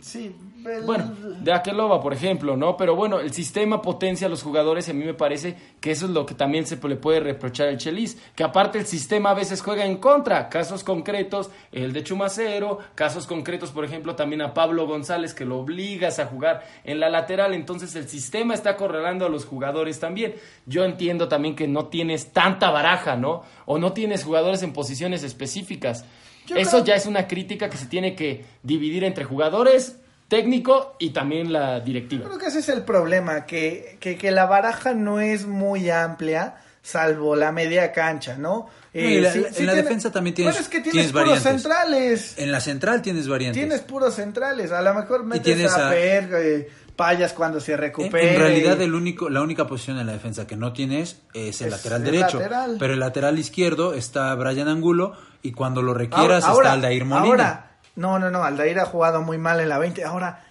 [0.01, 2.75] Sí, el- Bueno, de Akeloba, por ejemplo, ¿no?
[2.75, 6.07] Pero bueno, el sistema potencia a los jugadores y a mí me parece que eso
[6.07, 9.33] es lo que también se le puede reprochar al Chelis, que aparte el sistema a
[9.33, 14.53] veces juega en contra, casos concretos, el de Chumacero, casos concretos, por ejemplo, también a
[14.53, 19.25] Pablo González, que lo obligas a jugar en la lateral, entonces el sistema está acorralando
[19.25, 20.35] a los jugadores también.
[20.65, 23.43] Yo entiendo también que no tienes tanta baraja, ¿no?
[23.65, 26.05] O no tienes jugadores en posiciones específicas.
[26.47, 30.95] Yo Eso creo- ya es una crítica que se tiene que dividir entre jugadores, técnico
[30.99, 32.25] y también la directiva.
[32.25, 36.55] Creo que ese es el problema, que, que, que la baraja no es muy amplia,
[36.81, 38.67] salvo la media cancha, ¿no?
[38.93, 40.91] No, y la- sí- en sí la tiene- defensa también tienes- Bueno, es que tienes,
[40.93, 41.61] tienes puros variantes.
[41.61, 42.33] centrales.
[42.37, 43.59] en la central tienes variantes.
[43.61, 44.71] Tienes puros centrales.
[44.71, 48.33] A lo mejor metes tienes a, a- Per, eh, Payas cuando se recupere.
[48.33, 51.67] en realidad el único, la única posición en la defensa que no tienes es el
[51.67, 52.37] Es lateral el derecho.
[52.39, 52.75] lateral.
[52.77, 57.29] Pero el lateral izquierdo está Brian Angulo y cuando lo requieras ahora, está Aldair Molina.
[57.29, 60.03] Ahora, no, no, no, Aldair ha jugado muy mal en la 20.
[60.03, 60.43] Ahora,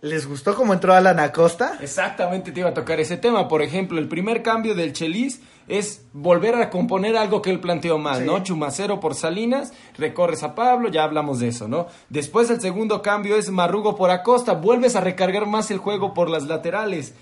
[0.00, 1.76] ¿les gustó cómo entró Alan Acosta?
[1.80, 3.48] Exactamente te iba a tocar ese tema.
[3.48, 7.98] Por ejemplo, el primer cambio del Chelis es volver a componer algo que él planteó
[7.98, 8.24] mal, Sí.
[8.26, 8.42] ¿no?
[8.42, 11.86] Chumacero por Salinas, recorres a Pablo, ya hablamos de eso, ¿no?
[12.08, 16.30] Después el segundo cambio es Marrugo por Acosta, vuelves a recargar más el juego por
[16.30, 17.14] las laterales.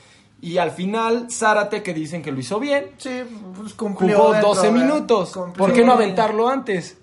[0.43, 3.23] Y al final, Zárate, que dicen que lo hizo bien, Sí,
[3.57, 4.19] pues cumplió.
[4.19, 5.31] jugó dentro 12 de- minutos.
[5.33, 5.65] cumplió.
[5.67, 6.99] ¿Por qué no aventarlo antes?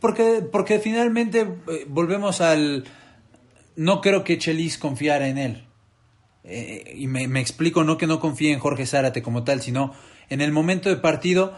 [0.00, 2.84] Porque, porque finalmente eh, volvemos al...
[3.76, 5.68] No creo que Chelis confiara en él.
[6.44, 9.92] Eh, y me, me explico, no que no confíe en Jorge Zárate como tal, sino
[10.32, 11.52] en el momento de partido,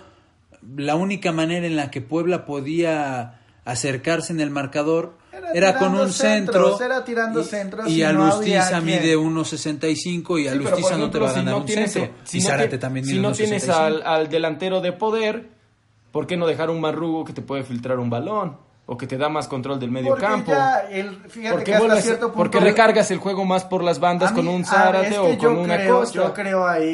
[0.77, 5.95] la única manera en la que Puebla podía acercarse en el marcador Era era, con
[5.95, 6.85] un centros, centro.
[6.85, 9.35] era tirando y, centros y y no Alustiza había mide quien.
[9.35, 12.15] 1.65 y Sí, Alustiza no te va a si ganar no un tienes- centro.
[12.25, 13.37] si y no Zárate también Si no 1.65.
[13.37, 15.49] tienes al, al delantero de poder,
[16.13, 18.59] ¿por qué no dejar un marrugo que te puede filtrar un balón?
[18.87, 20.53] O que te da más control del medio Porque campo.
[20.53, 22.37] ya el- fíjate ¿Por qué, que hasta vuelves- cierto punto...
[22.37, 25.57] por qué recargas el juego más por las bandas con un Zárate es o con
[25.57, 26.15] una creo, Costa?
[26.23, 26.91] Yo creo ahí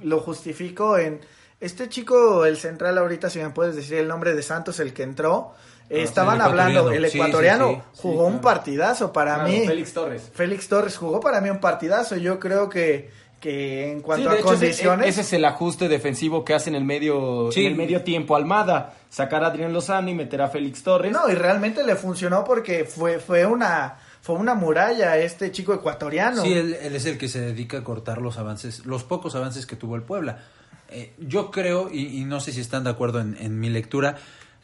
[0.00, 1.20] y lo justifico en
[1.60, 5.02] este chico, el central ahorita, si me puedes decir el nombre de Santos, el que
[5.02, 5.52] entró,
[5.90, 7.04] eh, Ah, estaban el hablando, ecuatoriano.
[7.04, 7.98] el Sí, ecuatoriano sí, sí.
[8.02, 9.66] jugó un partidazo para Claro, mí.
[9.66, 10.30] Félix Torres.
[10.34, 12.16] Félix Torres jugó para mí un partidazo.
[12.16, 15.08] Yo creo que, que en Sí, cuanto de a hecho, ese- condiciones.
[15.08, 17.60] Ese, es el ajuste defensivo que hace en el medio, Sí.
[17.66, 18.94] en el medio tiempo Almada.
[19.10, 21.12] Sacar a Adrián Lozano y meter a Félix Torres.
[21.12, 26.42] No, y realmente le funcionó porque fue, fue una fue una muralla este chico ecuatoriano.
[26.42, 29.66] Sí, él, él es el que se dedica a cortar los avances, los pocos avances
[29.66, 30.38] que tuvo el Puebla.
[30.88, 34.16] Eh, yo creo, y, y no sé si están de acuerdo en, en mi lectura,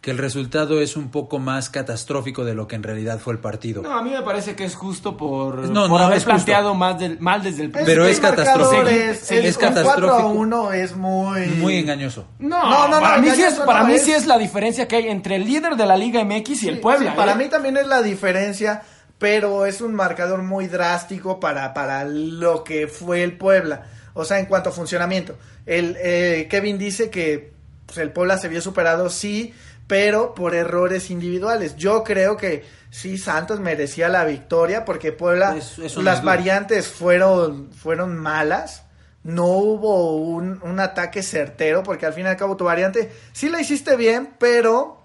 [0.03, 3.39] que el resultado es un poco más catastrófico de lo que en realidad fue el
[3.39, 3.83] partido.
[3.83, 6.99] No, a mí me parece que es justo por, No, por no haber planteado más
[6.99, 8.83] del- mal desde el Es Pero es catastrófico.
[8.89, 10.29] Es, Es es 4 a catastrófico.
[10.31, 11.47] 1 es muy...
[11.47, 12.27] Muy engañoso.
[12.41, 14.03] No, No, no, no, para, mí, sí es, para no mí es.
[14.03, 16.81] sí es la diferencia que hay entre el líder de la Liga MX y el
[16.81, 17.13] Puebla.
[17.13, 17.37] Sí, para ¿eh?
[17.37, 18.83] mí también es la diferencia,
[19.19, 23.85] pero es un marcador muy drástico para, para lo que fue el Puebla.
[24.15, 25.37] O sea, en cuanto a funcionamiento.
[25.65, 27.53] El, eh, Kevin dice que
[27.87, 29.55] pues, el Puebla se vio superado, sí,
[29.87, 31.77] pero por errores individuales.
[31.77, 36.89] Yo creo que sí, Santos merecía la victoria porque Puebla, Es- eso no las variantes
[36.89, 38.85] fueron, fueron malas.
[39.25, 43.49] No hubo un, un ataque certero porque al fin y al cabo tu variante sí
[43.49, 45.01] la hiciste bien, pero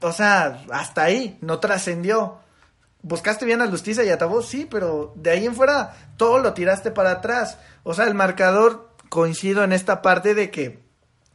[0.00, 2.38] o sea, hasta ahí, no trascendió.
[3.02, 6.52] Buscaste bien a Justicia y a Tabó, sí, pero de ahí en fuera todo lo
[6.54, 7.58] tiraste para atrás.
[7.82, 10.82] O sea, el marcador coincido en esta parte de que,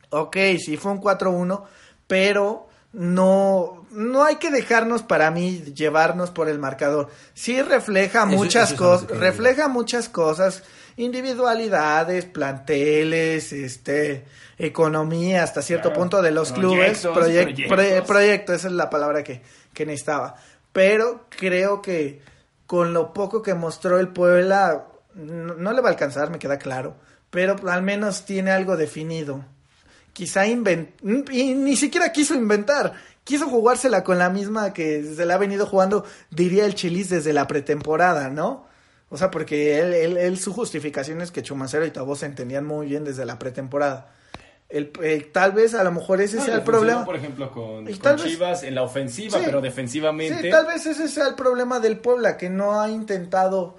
[0.09, 1.63] ok, sí fue un 4-1,
[2.07, 7.09] pero no, no hay que dejarnos para mí llevarnos por el marcador.
[7.33, 10.63] Sí refleja Eso- muchas cosas, refleja muchas cosas,
[10.97, 14.25] individualidades, planteles, este,
[14.57, 15.99] economía hasta cierto Claro.
[16.01, 17.67] punto de los clubes, proyectos.
[17.77, 19.41] proye- proyecto, esa es la palabra que,
[19.73, 20.35] que necesitaba.
[20.73, 22.21] Pero creo que
[22.65, 26.57] con lo poco que mostró el Puebla, no, no le va a alcanzar, me queda
[26.57, 26.95] claro,
[27.29, 29.45] pero al menos tiene algo definido.
[30.19, 30.53] Quizá y
[31.55, 32.91] ni siquiera quiso inventar,
[33.23, 37.31] quiso jugársela con la misma que se la ha venido jugando, diría el Chilis desde
[37.31, 38.65] la pretemporada, ¿no?
[39.07, 42.65] O sea, porque él, él, él su justificación es que Chumacero y Tabó se entendían
[42.65, 44.13] muy bien desde la pretemporada.
[44.67, 47.05] El, el- tal vez a lo mejor ese No, sea el problema.
[47.05, 49.43] por ejemplo, con, Y con tal vez- Chivas en la ofensiva, Sí.
[49.45, 50.41] pero defensivamente.
[50.41, 53.77] Sí, tal vez ese sea el problema del Puebla, que no ha intentado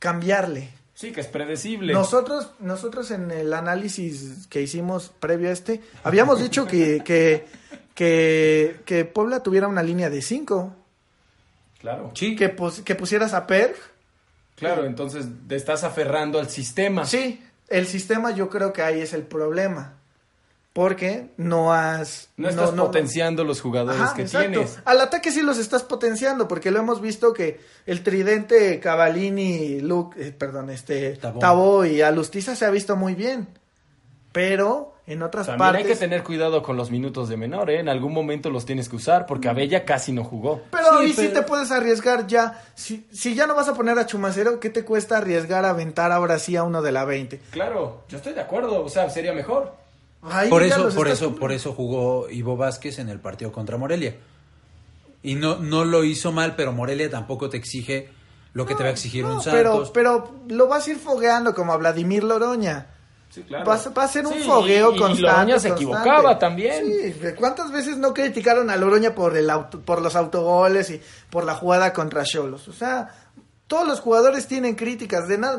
[0.00, 0.70] cambiarle.
[0.96, 1.92] Sí, que es predecible.
[1.92, 7.44] Nosotros, nosotros en el análisis que hicimos previo a este, habíamos dicho que, que,
[7.94, 10.74] que, que Puebla tuviera una línea de 5.
[11.80, 12.12] Claro.
[12.14, 13.76] Sí, Que, pus- que pusieras a Per.
[14.54, 17.04] Claro, entonces te estás aferrando al sistema.
[17.04, 19.95] Sí, el sistema yo creo que ahí es el problema.
[20.76, 22.28] Porque no has...
[22.36, 24.50] No estás potenciando los jugadores Ajá, que exacto.
[24.50, 24.78] tienes.
[24.84, 30.20] Al ataque sí los estás potenciando, porque lo hemos visto que el tridente Cavalini, Luke,
[30.22, 31.38] eh, perdón, este Tabó.
[31.40, 33.48] Tabó y Alustiza se ha visto muy bien.
[34.32, 35.86] Pero en otras También partes.
[35.86, 37.80] hay que tener cuidado con los minutos de menor, ¿eh?
[37.80, 40.60] En algún momento los tienes que usar porque Abella casi no jugó.
[40.70, 42.62] Pero Sí, ahí sí pero- te puedes arriesgar ya.
[42.74, 46.12] Si, si ya no vas a poner a Chumacero, ¿qué te cuesta arriesgar a aventar
[46.12, 47.40] ahora sí a uno de la 20?
[47.50, 49.85] Claro, yo estoy de acuerdo, o sea, sería mejor.
[50.30, 53.76] Ahí por eso, por estás eso, por eso jugó Ivo Vázquez en el partido contra
[53.76, 54.16] Morelia.
[55.22, 58.10] Y no, no lo hizo mal, pero Morelia tampoco te exige
[58.52, 59.90] lo que te va a exigir No, un pero, Santos.
[59.92, 62.86] pero lo vas a ir fogueando como a Vladimir Loroña.
[63.28, 63.66] Sí, claro.
[63.66, 65.22] Va, a- va a ser un Sí, fogueo y- y constante.
[65.22, 65.82] Loroña se constante.
[65.82, 66.86] equivocaba también.
[66.86, 71.44] Sí, ¿cuántas veces no criticaron a Loroña por, el auto- por los autogoles y por
[71.44, 72.68] la jugada contra Cholos?
[72.68, 73.08] O sea,
[73.66, 75.28] todos los jugadores tienen críticas.
[75.28, 75.58] De nada.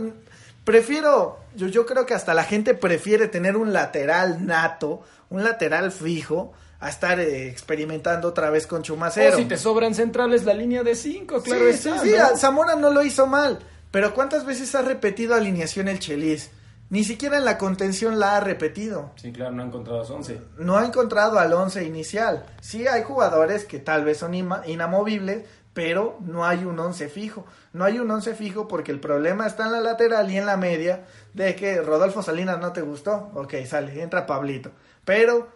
[0.68, 5.94] Prefiero, yo, yo creo que hasta la gente prefiere tener un lateral nato, un lateral
[5.94, 6.52] fijo,
[6.82, 9.34] a estar eh, experimentando otra vez con Chumacero.
[9.38, 12.24] O si te sobran centrales, la línea de 5, claro sí, está, sí, sí, ¿no?
[12.26, 13.60] a- Zamora no lo hizo mal,
[13.92, 16.52] pero ¿cuántas veces ha repetido alineación el Chelis?
[16.90, 19.12] Ni siquiera en la contención la ha repetido.
[19.16, 20.42] Sí, claro, no ha encontrado 11.
[20.58, 22.46] No ha encontrado al once inicial.
[22.62, 25.46] Sí hay jugadores que tal vez son inamovibles,
[25.78, 27.46] pero no hay un once fijo.
[27.72, 30.58] No hay un once fijo porque el problema está en la lateral y en la
[30.58, 31.06] media
[31.36, 33.30] de que Rodolfo Salinas no te gustó.
[33.36, 34.72] Ok, sale, entra Pablito.
[35.06, 35.50] Pero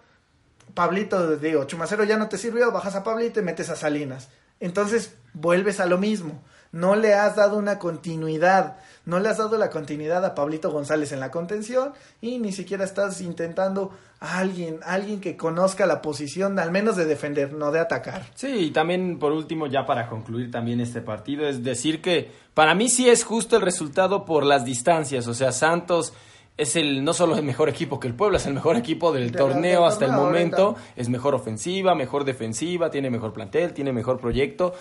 [0.76, 4.30] Pablito, digo, Chumacero ya no te sirvió, bajas a Pablito y metes a Salinas.
[4.60, 6.44] Entonces vuelves a lo mismo.
[6.72, 8.78] No le has dado una continuidad.
[9.06, 12.86] No le has dado la continuidad a Pablito González en la contención y ni siquiera
[12.86, 17.80] estás intentando a alguien, alguien que conozca la posición, al menos de defender, no de
[17.80, 18.28] atacar.
[18.36, 22.76] Sí, y también por último, ya para concluir también este partido, es decir que para
[22.76, 25.28] mí sí es justo el resultado por las distancias.
[25.28, 26.14] O sea, Santos
[26.58, 29.32] es el no solo el mejor equipo que el Puebla, es el mejor equipo del
[29.32, 30.68] torneo hasta el momento.
[30.68, 30.82] ahorita.
[30.96, 34.76] Es mejor ofensiva, mejor defensiva, tiene mejor plantel, tiene mejor proyecto.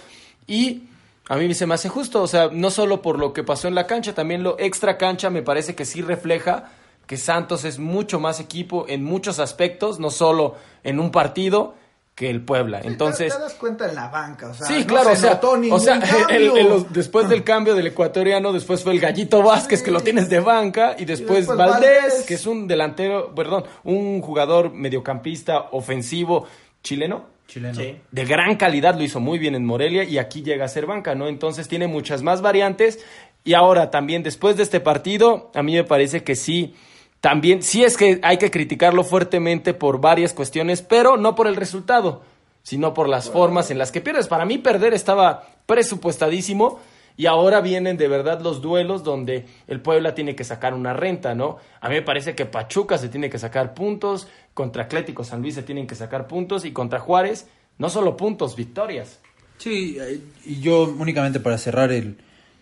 [0.46, 0.82] Y
[1.28, 3.74] a mí se me hace justo, o sea, no solo por lo que pasó en
[3.74, 6.70] la cancha, también lo extra cancha me parece que sí refleja
[7.06, 10.54] que Santos es mucho más equipo en muchos aspectos, no solo
[10.84, 11.74] en un partido
[12.14, 12.80] que el Puebla.
[12.84, 15.40] Entonces, te, te das cuenta en la banca, o sea, Sí, no claro, se o
[15.40, 15.40] sea,
[15.72, 16.00] o sea
[16.30, 20.40] el- después del cambio del ecuatoriano, después fue el Gallito Vázquez, que lo tienes de
[20.40, 22.22] banca, y después, después Valdés, Valdés.
[22.26, 26.46] que es un delantero, perdón, un jugador mediocampista ofensivo
[26.82, 27.74] chileno, Chileno.
[27.74, 27.96] Sí.
[28.12, 31.16] de gran calidad, lo hizo muy bien en Morelia, y aquí llega a ser banca,
[31.16, 31.26] ¿no?
[31.26, 33.04] Entonces tiene muchas más variantes,
[33.42, 36.74] y ahora también, después de este partido, a mí me parece que sí,
[37.20, 41.56] también, sí es que hay que criticarlo fuertemente por varias cuestiones, pero no por el
[41.56, 42.22] resultado,
[42.62, 44.28] sino por las formas en las que pierdes.
[44.28, 46.78] Para mí perder estaba presupuestadísimo
[47.20, 51.34] y ahora vienen de verdad los duelos donde el Puebla tiene que sacar una renta,
[51.34, 51.58] ¿no?
[51.82, 55.54] A mí me parece que Pachuca se tiene que sacar puntos, contra Atlético San Luis
[55.54, 57.46] se tienen que sacar puntos y contra Juárez
[57.76, 59.20] no solo puntos, victorias.
[59.58, 62.16] Sí, eh, y yo únicamente para cerrar el,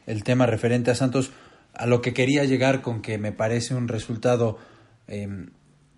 [0.09, 1.31] el tema referente a Santos,
[1.73, 4.59] a lo que quería llegar con que me parece un resultado
[5.07, 5.29] eh,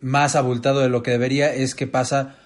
[0.02, 2.36] más abultado de lo que debería, es que pasa,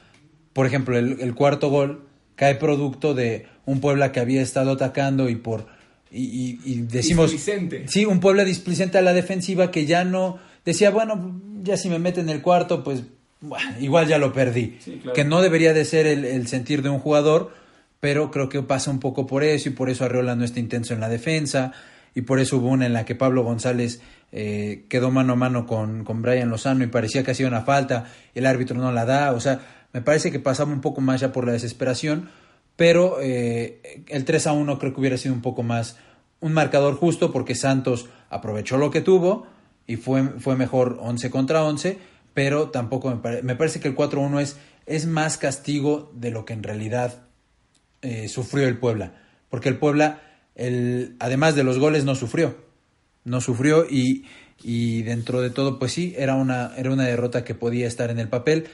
[0.53, 2.07] por ejemplo, el, el cuarto gol
[2.37, 5.75] cae producto de un Puebla que había estado atacando y por
[6.17, 7.89] y, y- decimos Displicente.
[7.89, 11.99] sí un Puebla displicente a la defensiva que ya no decía bueno ya si me
[11.99, 13.03] meten en el cuarto pues
[13.41, 15.13] bueno, igual ya lo perdí Sí, claro.
[15.15, 17.53] que no debería de ser el, el sentir de un jugador
[18.01, 20.95] pero creo que pasa un poco por eso y por eso Arreola no está intenso
[20.95, 21.73] en la defensa
[22.15, 24.01] y por eso hubo una en la que Pablo González
[24.31, 28.07] eh, quedó mano a mano con, con Brian Lozano y parecía que hacía una falta,
[28.35, 29.61] el árbitro no la da, o sea,
[29.93, 32.29] me parece que pasaba un poco más ya por la desesperación,
[32.77, 35.97] pero eh, el 3 a 1 creo que hubiera sido un poco más
[36.41, 39.47] un marcador justo porque Santos aprovechó lo que tuvo
[39.87, 41.99] y fue, fue mejor 11 contra 11,
[42.35, 44.57] pero tampoco me, me parece que el 4 a 1 es,
[44.87, 47.25] es más castigo de lo que en realidad
[48.03, 49.13] eh, sufrió el Puebla.
[49.49, 50.21] Porque el Puebla,
[50.55, 52.57] el, además de los goles, no sufrió.
[53.25, 54.27] No sufrió y,
[54.63, 58.19] y dentro de todo, pues sí, era una, era una derrota que podía estar en
[58.19, 58.67] el papel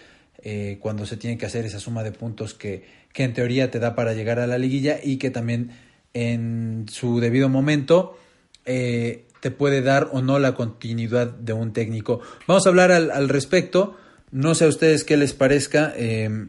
[0.43, 3.79] eh, cuando se tiene que hacer esa suma de puntos que, que en teoría te
[3.79, 5.71] da para llegar a la liguilla y que también
[6.15, 8.19] en su debido momento
[8.65, 12.21] eh, te puede dar o no la continuidad de un técnico.
[12.47, 13.97] Vamos a hablar al, al respecto.
[14.31, 15.93] No sé a ustedes qué les parezca.
[15.97, 16.47] eh,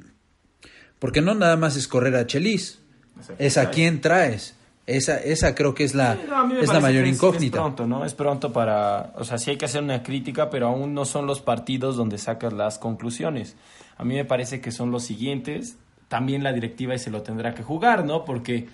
[1.02, 2.78] porque no nada más es correr a Chelis,
[3.40, 4.54] es a quién traes.
[4.88, 7.58] Esa, esa creo que es la, Sí, no, es la mayor es- incógnita.
[7.58, 8.04] Es pronto, ¿no?
[8.04, 9.14] Es pronto para.
[9.16, 12.18] O sea, sí hay que hacer una crítica, pero aún no son los partidos donde
[12.18, 13.56] sacas las conclusiones.
[13.98, 15.78] A mí me parece que son los siguientes.
[16.08, 18.26] También la directiva y se lo tendrá que jugar, ¿no?
[18.26, 18.68] Porque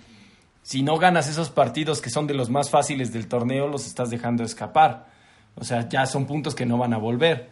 [0.62, 4.10] si no ganas esos partidos que son de los más fáciles del torneo, los estás
[4.10, 5.06] dejando escapar.
[5.54, 7.50] O sea, ya son puntos que no van a volver.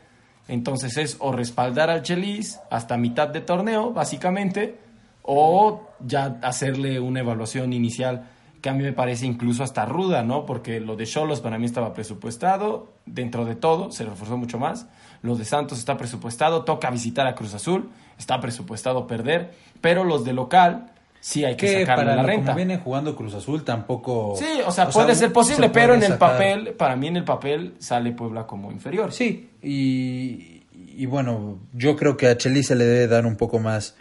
[0.49, 4.79] Entonces es o respaldar al Chelis hasta mitad de torneo, básicamente,
[5.23, 8.29] o ya hacerle una evaluación inicial
[8.67, 10.45] que a mí me parece incluso hasta ruda, ¿no?
[10.45, 14.89] Porque lo de Cholos para mí estaba presupuestado, dentro de todo, se reforzó mucho más.
[15.23, 17.89] Lo de Santos está presupuestado, toca visitar a Cruz Azul,
[18.19, 20.91] está presupuestado perder, pero los de local
[21.21, 22.47] sí hay que Que sacarle para la lo renta.
[22.47, 24.35] como viene jugando Cruz Azul tampoco...
[24.37, 26.33] Sí, o sea, puede ser posible, se pero en el sacar.
[26.33, 29.13] papel, para mí en el papel sale Puebla como inferior.
[29.13, 33.61] Sí, y, y bueno, yo creo que a Chelis se le debe dar un poco
[33.61, 33.95] más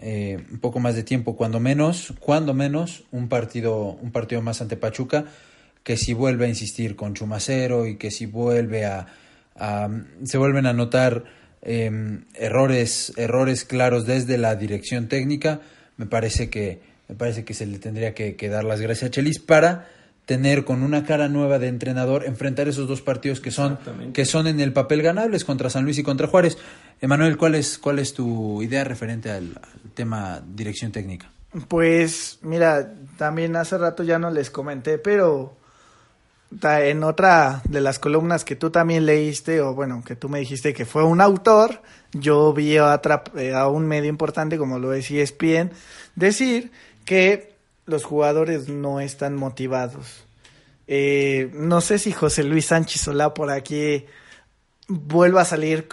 [0.00, 4.60] eh, un poco más de tiempo, cuando menos, cuando menos, un partido, un partido más
[4.60, 5.24] ante Pachuca,
[5.82, 9.06] que si vuelve a insistir con Chumacero y que si vuelve a,
[10.24, 11.24] se vuelven a notar
[11.62, 15.60] eh, errores, errores claros desde la dirección técnica,
[15.96, 19.10] me parece que, me parece que se le tendría que, que dar las gracias a
[19.12, 19.88] Chelis para
[20.26, 23.78] tener con una cara nueva de entrenador, enfrentar esos dos partidos que son,
[24.12, 26.58] que son en el papel ganables contra San Luis y contra Juárez.
[27.00, 31.30] Emanuel, ¿cuál es, cuál es tu idea referente al, al tema dirección técnica?
[31.68, 35.56] Pues mira, también hace rato ya no les comenté, pero
[36.62, 40.72] en otra de las columnas que tú también leíste, o bueno, que tú me dijiste
[40.74, 44.92] que fue un autor, yo vi a, otra- eh, a un medio importante como lo
[44.92, 45.70] es ESPN
[46.14, 46.70] decir
[47.04, 47.55] que
[47.86, 50.26] los jugadores no están motivados.
[50.88, 54.06] Eh, no sé si José Luis Sánchez Solá por aquí
[54.88, 55.88] vuelva a salir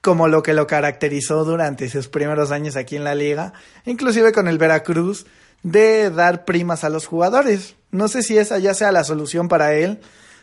[0.00, 3.52] como lo que lo caracterizó durante sus primeros años aquí en la liga,
[3.84, 5.26] inclusive con el Veracruz,
[5.62, 7.74] de dar primas a los jugadores.
[7.90, 10.00] No sé si esa ya sea la solución para él,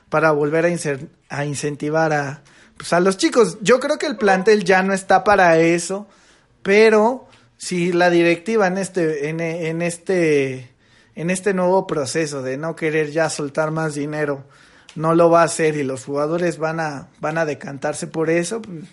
[0.10, 2.44] para volver a, incentivar a,
[2.78, 3.58] pues, a los chicos.
[3.62, 6.08] Yo creo que el plantel ya no está para eso,
[6.62, 7.28] pero
[7.58, 10.73] si la directiva en este, en este,
[11.16, 14.43] en este nuevo proceso de no querer ya soltar más dinero,
[14.95, 18.61] no lo va a hacer y los jugadores van a, van a decantarse por eso,
[18.61, 18.86] pues,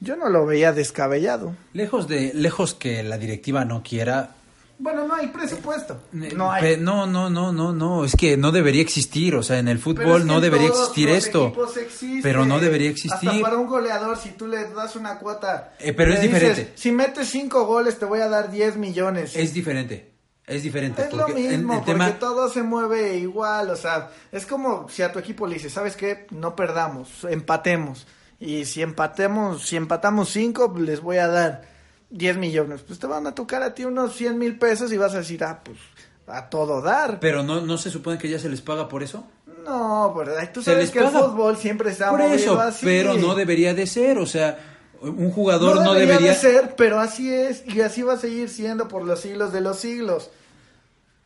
[0.00, 1.54] yo no lo veía descabellado.
[1.72, 4.34] Lejos de, lejos que la directiva no quiera,
[4.78, 6.00] Bueno, no hay presupuesto.
[6.12, 6.76] Eh, No hay.
[6.78, 10.22] no, no, no, no, no, es que no debería existir, o sea, en el fútbol
[10.22, 11.46] es que no debería existir esto.
[11.48, 12.20] equipos existe.
[12.22, 13.28] Pero no debería existir.
[13.30, 15.74] Hasta para un goleador, si tú le das una cuota.
[15.78, 16.72] Eh, pero es dices, diferente.
[16.74, 19.36] si metes cinco goles, te voy a dar 10 millones.
[19.36, 20.10] Es diferente,
[20.46, 21.02] es diferente.
[21.02, 25.12] Es lo en- mismo, porque todo se mueve igual, o sea, es como si a
[25.12, 26.26] tu equipo le dices, ¿sabes qué?
[26.30, 28.06] No perdamos, empatemos.
[28.40, 31.62] Y si empatemos, si empatamos cinco, les voy a dar
[32.10, 32.82] 10 millones.
[32.82, 35.42] Pues te van a tocar a ti unos 100 mil pesos y vas a decir,
[35.44, 35.78] ah, pues
[36.26, 37.20] a todo dar.
[37.20, 39.24] pero no, no se supone que ya se les paga por eso.
[39.64, 42.84] No, pero tú sabes que el fútbol siempre ha por movido eso, así.
[42.84, 44.71] pero no debería de ser, o sea,
[45.02, 48.48] un jugador no, debería, debería, de ser, pero así es y así va a seguir
[48.48, 50.30] siendo por los siglos de los siglos.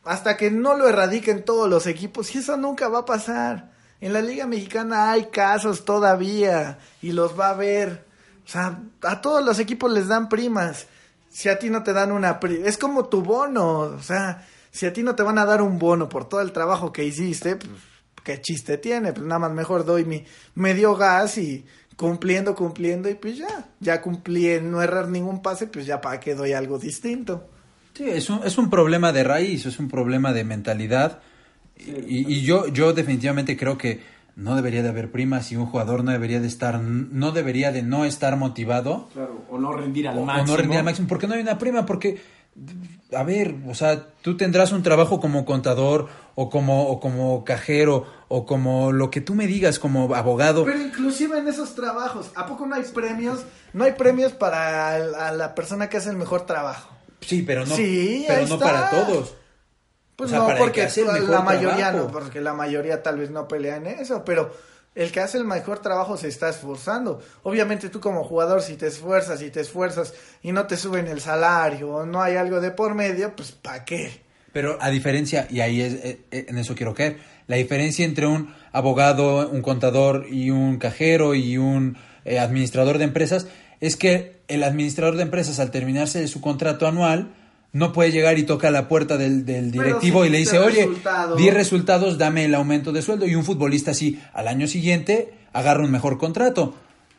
[0.04, 3.72] Hasta que no lo erradiquen todos los equipos y eso nunca va a pasar.
[4.00, 8.04] En la Liga Mexicana hay casos todavía y los va a haber.
[8.44, 10.86] O sea, a todos los equipos les dan primas.
[11.28, 14.86] Si a ti no te dan una prima, es como tu bono, o sea, si
[14.86, 17.56] a ti no te van a dar un bono por todo el trabajo que hiciste,
[17.56, 17.70] pues
[18.24, 20.24] qué chiste tiene, pues nada más mejor doy mi
[20.54, 21.66] medio gas y
[21.96, 26.20] cumpliendo, cumpliendo y pues ya, ya cumplí en no errar ningún pase, pues ya para
[26.20, 27.48] qué doy algo distinto.
[27.94, 31.20] Sí, es un, es un problema de raíz, es un problema de mentalidad.
[31.78, 34.00] Y, y yo, yo definitivamente creo que
[34.34, 37.82] no debería de haber primas y un jugador no debería de estar, no debería de
[37.82, 40.46] no estar motivado Claro, o no rendir al o, o máximo.
[40.48, 41.08] no rendir al máximo.
[41.08, 41.86] porque no hay una prima?
[41.86, 42.18] Porque,
[43.14, 48.04] a ver, o sea, tú tendrás un trabajo como contador o como, o como cajero
[48.28, 50.64] o como lo que tú me digas como abogado.
[50.64, 53.44] Pero inclusive en esos trabajos, ¿a poco no hay premios?
[53.72, 56.90] No hay premios para el- a la persona que hace el mejor trabajo.
[57.20, 58.64] Sí, pero no, Sí, pero no está.
[58.64, 59.34] para todos.
[60.16, 60.88] Pues O sea, no, porque
[61.28, 62.06] la mayoría trabajo.
[62.06, 64.50] no, porque la mayoría tal vez no pelea en eso, pero
[64.96, 67.22] el que hace el mejor trabajo se está esforzando.
[67.42, 71.20] Obviamente tú como jugador, si te esfuerzas y te esfuerzas y no te suben el
[71.20, 74.22] salario o no hay algo de por medio, pues ¿para qué?
[74.52, 78.26] Pero a diferencia, y ahí es, eh, eh, en eso quiero caer, la diferencia entre
[78.26, 83.46] un abogado, un contador y un cajero y un eh, administrador de empresas
[83.80, 87.34] es que el administrador de empresas al terminarse de su contrato anual
[87.72, 90.86] no puede llegar y toca la puerta del, del directivo si y le dice, oye,
[90.86, 91.36] resultados".
[91.38, 95.84] di resultados, dame el aumento de sueldo y un futbolista así al año siguiente agarra
[95.84, 96.74] un mejor contrato.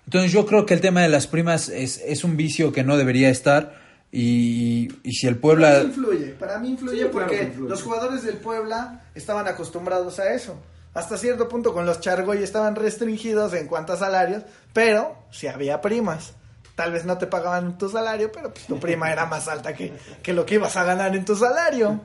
[0.06, 2.98] Entonces yo creo que el tema de las primas es, es un vicio que no
[2.98, 3.86] debería estar.
[4.12, 5.80] Y, y si el Para Puebla...
[5.82, 7.70] mí influye, para mí influye Sí, porque influye.
[7.70, 10.58] los jugadores del Puebla estaban acostumbrados a eso.
[10.94, 14.44] Hasta cierto punto con los Chargoy estaban restringidos en cuanto a salarios,
[14.74, 16.34] pero si había primas.
[16.78, 19.92] Tal vez no te pagaban tu salario, pero pues tu prima era más alta que,
[20.24, 22.00] que lo que ibas a ganar en tu salario.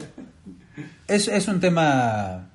[1.07, 2.49] Es, es un tema,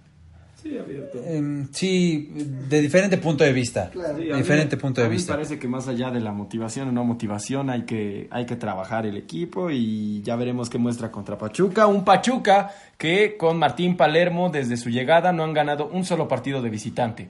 [0.63, 1.19] Sí, abierto.
[1.23, 3.91] em, sí, de diferente punto de vista.
[3.91, 4.17] Claro.
[4.17, 5.33] Sí, de a mí- diferente punto de a mí vista.
[5.33, 8.55] Me parece que más allá de la motivación o no motivación, hay que, hay que
[8.55, 11.83] trabajar el equipo y ya veremos qué muestra contra Pachuca.
[11.83, 16.27] Pachuca, un Pachuca que con Martín Palermo desde su llegada no han ganado un solo
[16.27, 17.29] partido de visitante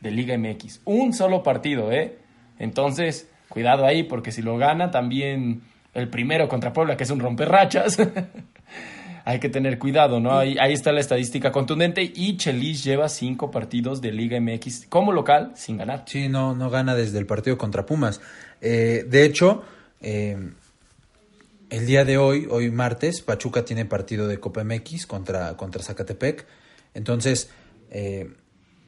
[0.00, 0.82] de Liga MX.
[0.84, 2.18] Un solo partido, ¿eh?
[2.60, 5.62] Entonces, cuidado ahí porque si lo gana también
[5.94, 7.98] el primero contra Puebla, que es un romperrachas.
[9.24, 10.38] Hay que tener cuidado, ¿no?
[10.38, 15.52] Ahí, está la estadística contundente y Chelis lleva cinco partidos de Liga MX como local
[15.54, 16.04] sin ganar.
[16.06, 18.22] Sí, no, no gana desde el partido contra Pumas.
[18.62, 19.64] Eh, de hecho,
[20.00, 20.50] eh,
[21.68, 26.46] el día de hoy, hoy martes, Pachuca tiene partido de Copa MX contra, contra Zacatepec.
[26.94, 27.50] Entonces,
[27.90, 28.30] eh,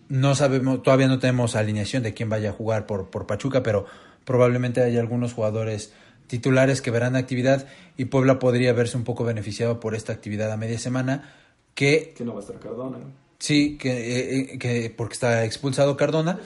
[0.08, 3.84] no sabemos, todavía no tenemos alineación de quién vaya a jugar por, por Pachuca, pero
[4.24, 5.92] probablemente hay algunos jugadores
[6.26, 7.66] titulares que verán actividad
[7.96, 11.34] y Puebla podría verse un poco beneficiado por esta actividad a media semana
[11.74, 12.98] que Que no va a estar Cardona.
[13.38, 16.38] Sí, que, eh, eh, que porque está expulsado Cardona,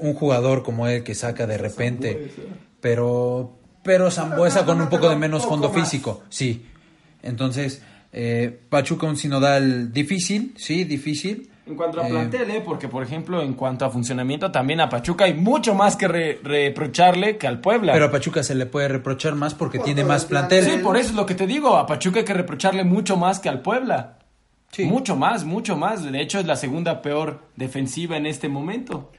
[0.00, 2.30] un jugador como él que saca de repente,
[2.80, 6.64] pero pero Zambuesa con un poco de menos fondo físico, sí.
[7.22, 11.50] Entonces, eh, Pachuca un sinodal difícil, sí, difícil.
[11.64, 12.62] En cuanto a Eh, plantel, ¿eh?
[12.64, 16.40] porque por ejemplo, en cuanto a funcionamiento, también a Pachuca hay mucho más que re-
[16.42, 17.92] reprocharle que al Puebla.
[17.92, 20.58] Pero a Pachuca se le puede reprochar más porque Por tiene más el plantel.
[20.60, 20.78] plantel.
[20.80, 21.76] Sí, por eso es lo que te digo.
[21.76, 24.18] A Pachuca hay que reprocharle mucho más que al Puebla.
[24.72, 24.86] Sí.
[24.86, 26.02] Mucho más, mucho más.
[26.02, 29.12] De hecho, es la segunda peor defensiva en este momento.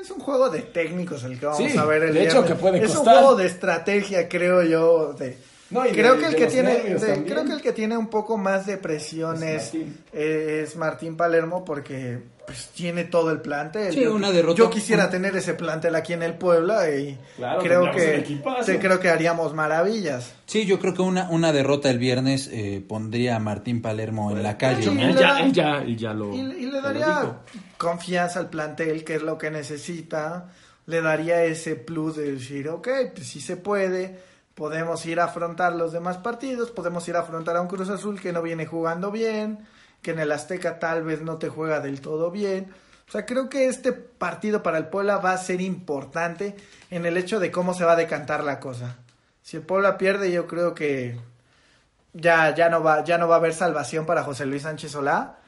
[0.00, 2.50] Es un juego de técnicos el que vamos Sí, a ver el de hecho viernes.
[2.52, 3.16] que puede Es un costar.
[3.18, 5.12] juego de estrategia, creo yo.
[5.14, 5.36] De,
[5.70, 8.08] No, y de- creo que el que tiene, de- creo que el que tiene un
[8.08, 9.98] poco más de presión Es es, Martín.
[10.12, 13.94] eh, es Martín Palermo porque pues tiene todo el plantel.
[13.94, 17.62] Sí, yo, una derrota- yo quisiera tener ese plantel aquí en el Puebla y Claro,
[17.62, 18.42] creo que
[18.78, 20.34] creo que haríamos maravillas.
[20.44, 24.42] Sí, yo creo que una, una derrota el viernes eh, pondría a Martín Palermo en
[24.42, 24.82] la calle.
[24.82, 25.00] Sí, ¿no?
[25.00, 26.34] y Él le ya, da- él ya, él ya lo.
[26.34, 27.36] Y, y ya le lo daría
[27.78, 30.50] confianza al plantel, que es lo que necesita.
[30.86, 34.33] Le daría ese plus de decir, ok, pues sí se puede.
[34.54, 36.70] Podemos ir a afrontar los demás partidos.
[36.70, 39.66] Podemos ir a afrontar a un Cruz Azul que no viene jugando bien.
[40.02, 42.72] Que en el Azteca tal vez no te juega del todo bien.
[43.08, 46.56] O sea, creo que este partido para el Puebla va a ser importante
[46.90, 48.96] en el hecho de cómo se va a decantar la cosa.
[49.42, 51.18] Si el Puebla pierde, yo creo que
[52.12, 55.38] ya, ya, no, va, ya no va a haber salvación para José Luis Sánchez Solá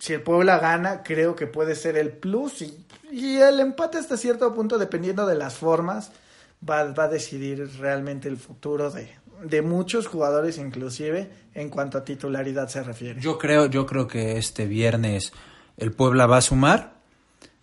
[0.00, 2.62] si el Puebla gana, creo que puede ser el plus.
[2.62, 6.10] Y, y el empate hasta cierto punto, dependiendo de las formas,
[6.68, 9.08] va, va a decidir realmente el futuro de,
[9.44, 13.20] de muchos jugadores, inclusive en cuanto a titularidad se refiere.
[13.20, 15.32] Yo creo, yo creo que este viernes
[15.76, 16.94] el Puebla va a sumar.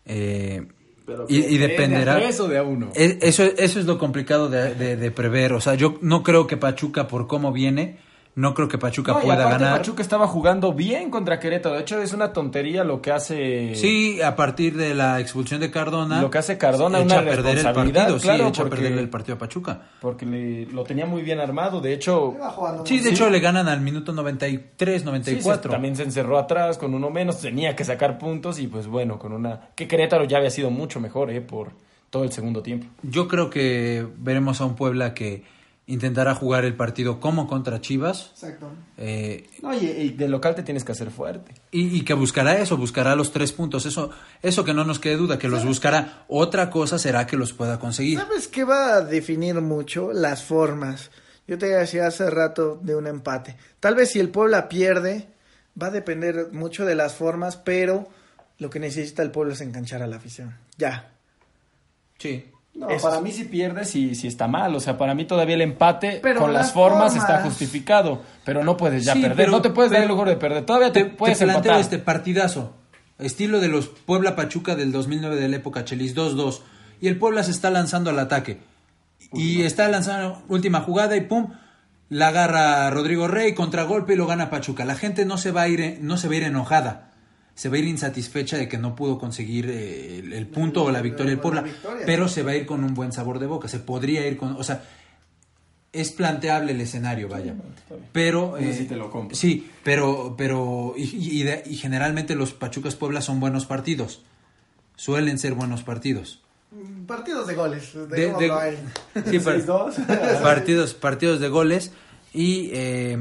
[0.05, 0.67] eh,
[1.05, 2.15] Pero y, y ¿De dependerá.
[2.15, 2.91] a tres o de a uno?
[2.95, 5.53] E- Eso, eso es lo complicado de, de- de prever.
[5.53, 7.99] O sea, yo no creo que Pachuca, por cómo viene,
[8.37, 9.77] no creo que Pachuca No, pueda ganar.
[9.79, 11.73] Pachuca estaba jugando bien contra Querétaro.
[11.75, 13.73] De hecho, es una tontería lo que hace.
[13.75, 16.21] Sí, a partir de la expulsión de Cardona.
[16.21, 18.19] Lo que hace Cardona, echa una a perder el responsabilidad, partido.
[18.19, 19.81] claro, sí, echa porque- a perder el partido a Pachuca.
[19.99, 21.81] Porque le- lo tenía muy bien armado.
[21.81, 22.35] De hecho,
[22.85, 25.63] Sí, de hecho le ganan al minuto 93, sí, 94.
[25.63, 27.41] se- también se encerró atrás con uno menos.
[27.41, 29.69] Tenía que sacar puntos y, pues bueno, con una.
[29.75, 31.41] Que Querétaro ya había sido mucho mejor, ¿eh?
[31.41, 31.71] Por
[32.11, 32.85] todo el segundo tiempo.
[33.01, 35.43] Yo creo que veremos a un Puebla que
[35.87, 38.31] intentará jugar el partido como contra Chivas.
[38.33, 38.69] Exacto.
[38.97, 41.53] eh, No, y, y de local te tienes que hacer fuerte.
[41.71, 43.85] Y, y que buscará eso, buscará los tres puntos.
[43.85, 44.09] Eso,
[44.41, 46.25] eso que no nos quede duda, que los buscará.
[46.27, 48.19] Otra cosa será que los pueda conseguir.
[48.19, 50.11] ¿Sabes qué va a definir mucho?
[50.13, 51.09] Las formas.
[51.47, 53.55] Yo te decía hace rato de un empate.
[53.79, 55.27] Tal vez si el Puebla pierde,
[55.81, 58.09] va a depender mucho de las formas, pero
[58.59, 60.57] lo que necesita el pueblo es enganchar a la afición.
[60.77, 61.11] Ya.
[62.17, 62.45] Sí.
[62.77, 64.75] No, para mí si pierdes sí, sí está mal.
[64.75, 67.15] O sea, para mí todavía el empate Pero con las formas, formas.
[67.15, 68.21] está justificado.
[68.45, 69.35] Pero no puedes ya Sí, perder.
[69.37, 70.65] pero- no te puedes dar el pero- lujo de perder.
[70.65, 71.79] Todavía te, Te, puedes te empatar.
[71.79, 72.73] este partidazo.
[73.17, 76.61] Estilo de los Puebla Pachuca del 2009 de la época Chelis 2-2.
[77.01, 78.59] Y el Puebla se está lanzando al ataque.
[79.33, 81.51] Y está lanzando última jugada y pum.
[82.09, 84.85] La agarra Rodrigo Rey, contragolpe y lo gana Pachuca.
[84.85, 87.06] La gente no se va a ir, no se va a ir enojada.
[87.57, 90.91] Se va a ir insatisfecha de que no pudo conseguir eh, el, el punto o
[90.91, 91.63] la victoria del la Puebla.
[92.05, 93.67] Pero se va a ir con un buen sabor de boca.
[93.67, 94.51] Se podría ir con.
[94.57, 94.83] O sea,
[95.91, 97.55] es planteable el escenario, vaya.
[98.11, 98.55] Pero.
[98.59, 99.35] Sí eh, te lo compro.
[99.35, 100.35] Sí, pero.
[100.37, 101.03] pero y,
[101.39, 104.21] y de- y generalmente los Pachucas Puebla son buenos partidos.
[104.95, 106.41] Suelen ser buenos partidos.
[107.07, 107.91] Partidos de goles.
[107.93, 108.77] De- de-
[109.31, 110.41] sí, par- 6-2.
[110.43, 111.91] partidos, partidos de goles
[112.33, 113.17] y eh,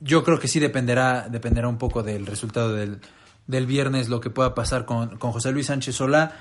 [0.00, 3.00] yo creo que sí dependerá, dependerá un poco del resultado del,
[3.46, 6.32] del viernes, lo que pueda pasar con, con José Luis Sánchez Solá.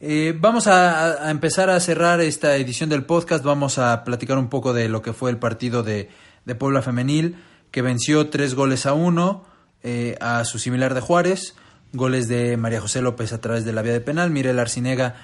[0.00, 4.48] Eh, vamos a, a empezar a cerrar esta edición del podcast, vamos a platicar un
[4.48, 6.10] poco de lo que fue el partido de,
[6.44, 7.36] de Puebla Femenil,
[7.70, 9.44] que venció tres goles a uno
[9.82, 11.54] eh, a su similar de Juárez,
[11.92, 15.14] goles de María José López a través de la vía de penal, Mirel Arcinega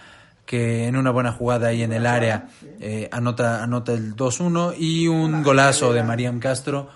[0.48, 2.48] que en una buena jugada ahí en el área
[2.80, 6.88] eh, anota, anota el 2-1 y un golazo de Mariam Castro.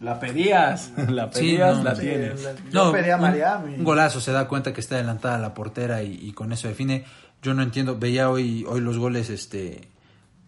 [0.00, 2.48] La pedías, la Sí, pedías, no, la sí, tienes.
[2.70, 6.12] Yo pedí a y- Un, golazo, se da cuenta que está adelantada la portera y,
[6.20, 7.04] y con eso define.
[7.42, 9.88] Yo no entiendo, veía hoy, hoy los goles este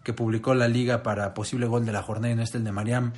[0.03, 2.71] que publicó la liga para posible gol de la jornada y no está el de
[2.71, 3.11] Mariam.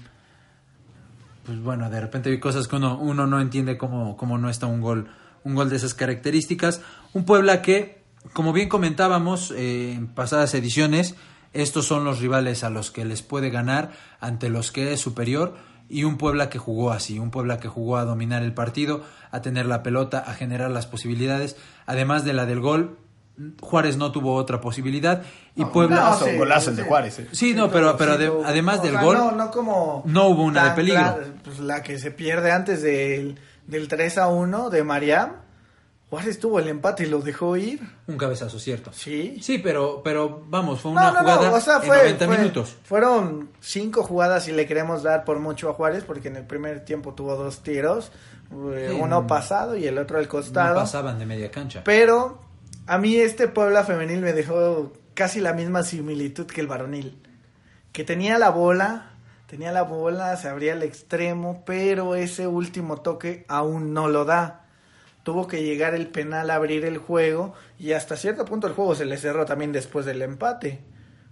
[1.46, 4.68] Pues bueno, de repente hay cosas que uno, uno no entiende cómo, cómo no está
[4.68, 5.08] un gol,
[5.44, 6.82] un gol de esas características.
[7.14, 8.04] Un Puebla que,
[8.34, 11.16] como bien comentábamos eh, en pasadas ediciones,
[11.54, 15.56] estos son los rivales a los que les puede ganar, ante los que es superior,
[15.92, 19.42] y un Puebla que jugó así, un Puebla que jugó a dominar el partido, a
[19.42, 22.98] tener la pelota, a generar las posibilidades, además de la del gol.
[23.60, 25.24] Juárez no tuvo otra posibilidad
[25.56, 26.84] y Puebla sí, golazo el de.
[26.84, 27.28] Juárez, eh.
[27.32, 30.04] Sí, no, pero, pero ade- además o del sea, gol, No, no como.
[30.06, 31.18] no hubo una de peligro.
[31.44, 35.32] pues la que se pierde antes del, del 3 a 1 de Mariam.
[36.12, 37.80] Juárez tuvo el empate y lo dejó ir.
[38.06, 38.92] un cabezazo, cierto.
[38.94, 39.40] Sí.
[39.42, 42.38] Sí, pero, pero vamos, fue una no, jugada no, o sea, en fue, 90 fue-
[42.38, 42.76] minutos.
[42.84, 46.86] Fueron cinco jugadas y le queremos dar por mucho a Juárez porque en el primer
[46.86, 48.12] tiempo tuvo dos tiros,
[48.76, 49.28] eh, Sí, uno no.
[49.28, 50.76] pasado y el otro al No costado.
[50.76, 51.82] pasaban de media cancha.
[51.86, 52.42] Pero
[52.86, 57.22] a mí este Puebla femenil me dejó casi la misma similitud que el varonil.
[57.94, 59.14] Que tenía la bola,
[59.48, 64.61] tenía la bola, se abría al extremo, pero ese último toque aún no lo da.
[65.24, 68.96] Tuvo que llegar el penal a abrir el juego y hasta cierto punto el juego
[68.96, 70.82] se le cerró también después del empate.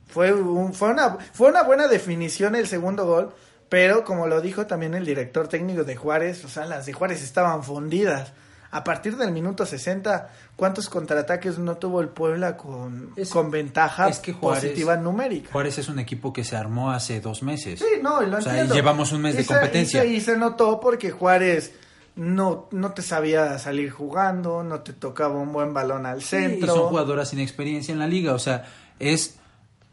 [0.07, 3.31] Fue, un- fue, una, fue una buena definición el segundo gol,
[3.67, 7.21] pero como lo dijo también el director técnico de Juárez, o sea, las de Juárez
[7.23, 8.33] estaban fundidas.
[8.71, 14.07] A partir del minuto 60, ¿cuántos contraataques no tuvo el Puebla con, Es- con ventaja
[14.09, 15.49] es que Juárez- positiva numérica?
[15.51, 17.79] Juárez es un equipo que se armó hace dos meses.
[17.79, 18.75] Sí, no, lo O sea, entiendo.
[18.75, 20.05] llevamos un mes Y de se- competencia.
[20.05, 21.73] Y se, y se notó porque Juárez
[22.16, 26.39] no, no te sabía salir jugando, no te tocaba un buen balón al Sí, y
[26.39, 26.76] centro.
[26.76, 28.34] son jugadoras sin experiencia en la liga.
[28.34, 28.66] O sea,
[28.99, 29.38] es,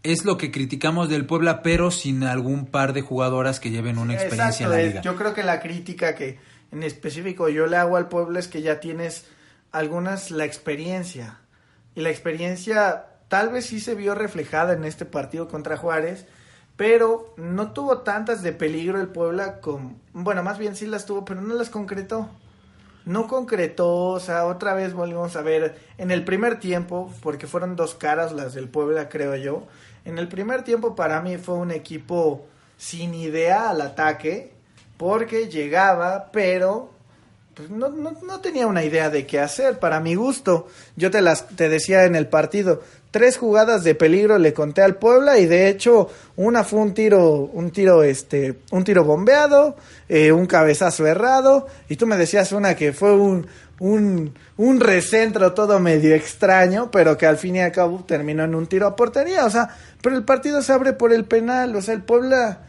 [0.03, 4.15] es lo que criticamos del Puebla, pero sin algún par de jugadoras que lleven una
[4.15, 5.01] experiencia Exacto, en la liga.
[5.03, 6.39] yo creo que la crítica que
[6.73, 9.27] en específico yo le hago al pueblo es que ya tienes
[9.73, 11.39] algunas la experiencia.
[11.95, 16.27] Y la experiencia tal vez sí se vio reflejada en este partido contra Juárez,
[16.77, 19.99] pero no tuvo tantas de peligro el Puebla con...
[20.13, 22.29] Bueno, más bien sí las tuvo, pero no las concretó.
[23.07, 27.77] No concretó, o sea, otra vez volvimos a ver en el primer tiempo, porque fueron
[27.77, 29.67] dos caras las del Puebla, creo yo.
[30.05, 32.47] En el primer tiempo para mí fue un equipo
[32.77, 34.53] sin idea al ataque,
[34.97, 36.91] porque llegaba, pero
[37.55, 40.67] pues no, no, no tenía una idea de qué hacer, para mi gusto.
[40.97, 42.83] Yo te las te decía en el partido,
[43.17, 47.49] tres jugadas de peligro le conté al Puebla y de hecho una fue un tiro,
[47.51, 49.75] un tiro este, un tiro bombeado,
[50.07, 51.67] eh, un cabezazo errado.
[51.89, 53.47] Y tú me decías una que fue un
[53.79, 58.55] un, un recentro todo medio extraño, pero que al fin y al cabo terminó en
[58.55, 59.71] un tiro a portería, o sea,
[60.03, 62.66] pero el partido se abre por el penal, o sea, el Puebla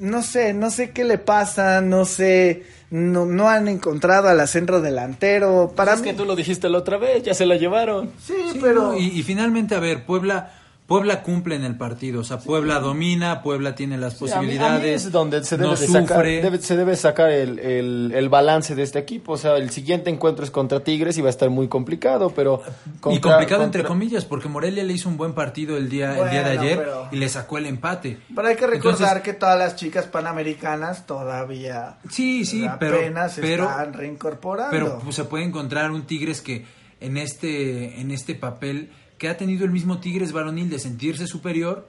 [0.00, 4.80] no sé, no sé qué le pasa, no sé, no, no han encontrado al centro
[4.80, 5.72] delantero.
[5.76, 8.10] Para es mí, que tú lo dijiste la otra vez, ya se la llevaron.
[8.24, 10.52] sí, Sí, pero no, y, y finalmente, a ver, Puebla,
[10.88, 12.22] Puebla cumple en el partido.
[12.22, 15.04] O sea, Puebla domina, Puebla tiene las Sí, a mí- a mí posibilidades.
[15.04, 18.74] es donde se debe no de sacar, debe- se debe sacar el, el- el balance
[18.74, 19.32] de este equipo.
[19.34, 22.62] O sea, el siguiente encuentro es contra Tigres y va a estar muy complicado, pero...
[22.64, 26.30] y contra- complicado entre comillas, porque Morelia le hizo un buen partido el día, el
[26.30, 28.18] día de ayer pero- y le sacó el empate.
[28.34, 33.34] pero hay que recordar Entonces, que todas las chicas panamericanas todavía Sí, sí, pero, apenas
[33.34, 34.70] se pero, están reincorporando.
[34.70, 36.64] pero pues, se puede encontrar un Tigres que
[37.00, 41.88] en este, en este papel que ha tenido el mismo Tigres varonil de sentirse superior,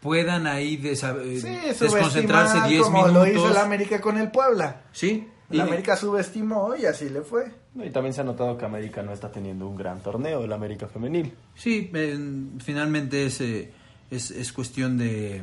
[0.00, 3.14] puedan ahí desa- eh, sí, desconcentrarse subestimar 10 como minutos.
[3.14, 4.82] lo hizo el América con el Puebla.
[4.92, 7.50] Sí, El y- América subestimó y así le fue.
[7.74, 10.86] Y también se ha notado que América no está teniendo un gran torneo, el América
[10.88, 11.32] femenil.
[11.54, 12.18] Sí, eh,
[12.64, 13.70] finalmente es, eh,
[14.10, 15.42] es, es cuestión de...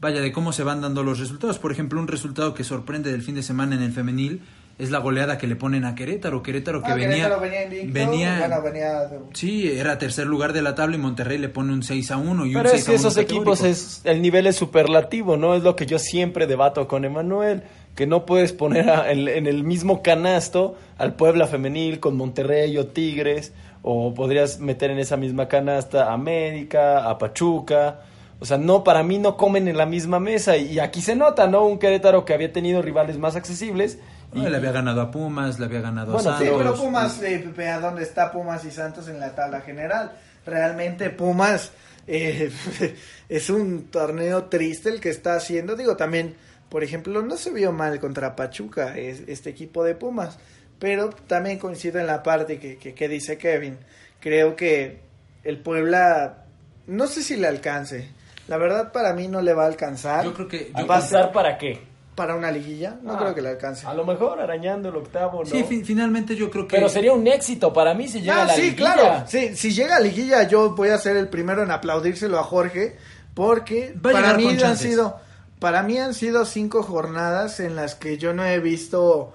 [0.00, 1.58] Vaya, de cómo se van dando los resultados.
[1.60, 4.42] Por ejemplo, un resultado que sorprende del fin de semana en el femenil
[4.78, 6.42] es la goleada que le ponen a Querétaro.
[6.42, 7.08] Querétaro que Ah, venía...
[7.10, 11.38] Querétaro venía invicto, venía- venía de- Sí, era tercer lugar de la tabla y Monterrey
[11.38, 13.16] le pone un 6 a 1 y Pero un es 6 que a 1 esos
[13.18, 15.54] equipos, es el nivel es superlativo, ¿no?
[15.54, 17.62] Es lo que yo siempre debato con Emanuel.
[17.94, 22.78] que no puedes poner a- en, en el mismo canasto al Puebla femenil con Monterrey
[22.78, 23.52] o Tigres,
[23.82, 28.00] o podrías meter en esa misma canasta a América, a Pachuca.
[28.40, 30.56] O sea, no, para mí no comen en la misma mesa.
[30.56, 31.66] Y aquí se nota, ¿no?
[31.66, 33.98] Un Querétaro que había tenido rivales más accesibles.
[34.34, 36.62] Y, Le había ganado a Pumas, le había ganado Bueno, a Sí, Santos.
[36.62, 40.12] pero Pumas, eh, a dónde está Pumas y Santos en la tabla general.
[40.46, 41.70] Realmente Pumas
[42.06, 42.50] eh,
[43.28, 45.76] es un torneo triste el que está haciendo.
[45.76, 46.34] Digo, también,
[46.68, 50.38] por ejemplo, no se vio mal contra Pachuca es- este equipo de Pumas.
[50.78, 53.78] Pero también coincido en la parte que, que, que dice Kevin.
[54.18, 55.00] Creo que
[55.44, 56.44] el Puebla,
[56.86, 58.08] no sé si le alcance.
[58.48, 60.24] La verdad para mí no le va a alcanzar.
[60.24, 61.91] Yo creo que- ¿A yo- Va a ser pasar para qué?
[62.14, 62.96] Para una liguilla.
[63.02, 63.86] No Ah, creo que le alcance.
[63.86, 65.50] A lo mejor arañando el octavo, ¿no?
[65.50, 66.76] Sí, fi- finalmente yo creo que...
[66.76, 68.76] Pero sería un éxito para mí si llega Ah, a la sí, liguilla.
[68.94, 69.24] claro.
[69.26, 72.96] Sí, si llega a liguilla, yo voy a ser el primero en aplaudírselo a Jorge,
[73.34, 74.90] porque Va para mí han chances.
[74.90, 75.16] sido,
[75.58, 79.32] para mí han sido cinco jornadas en las que yo no he visto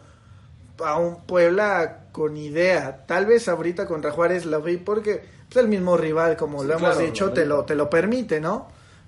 [0.86, 3.05] a un Puebla con idea.
[3.07, 6.75] Tal vez ahorita contra Juárez lo vi porque es el mismo rival, como Sí, lo
[6.75, 8.67] hemos claro, dicho, lo te lo, te lo permite, ¿no?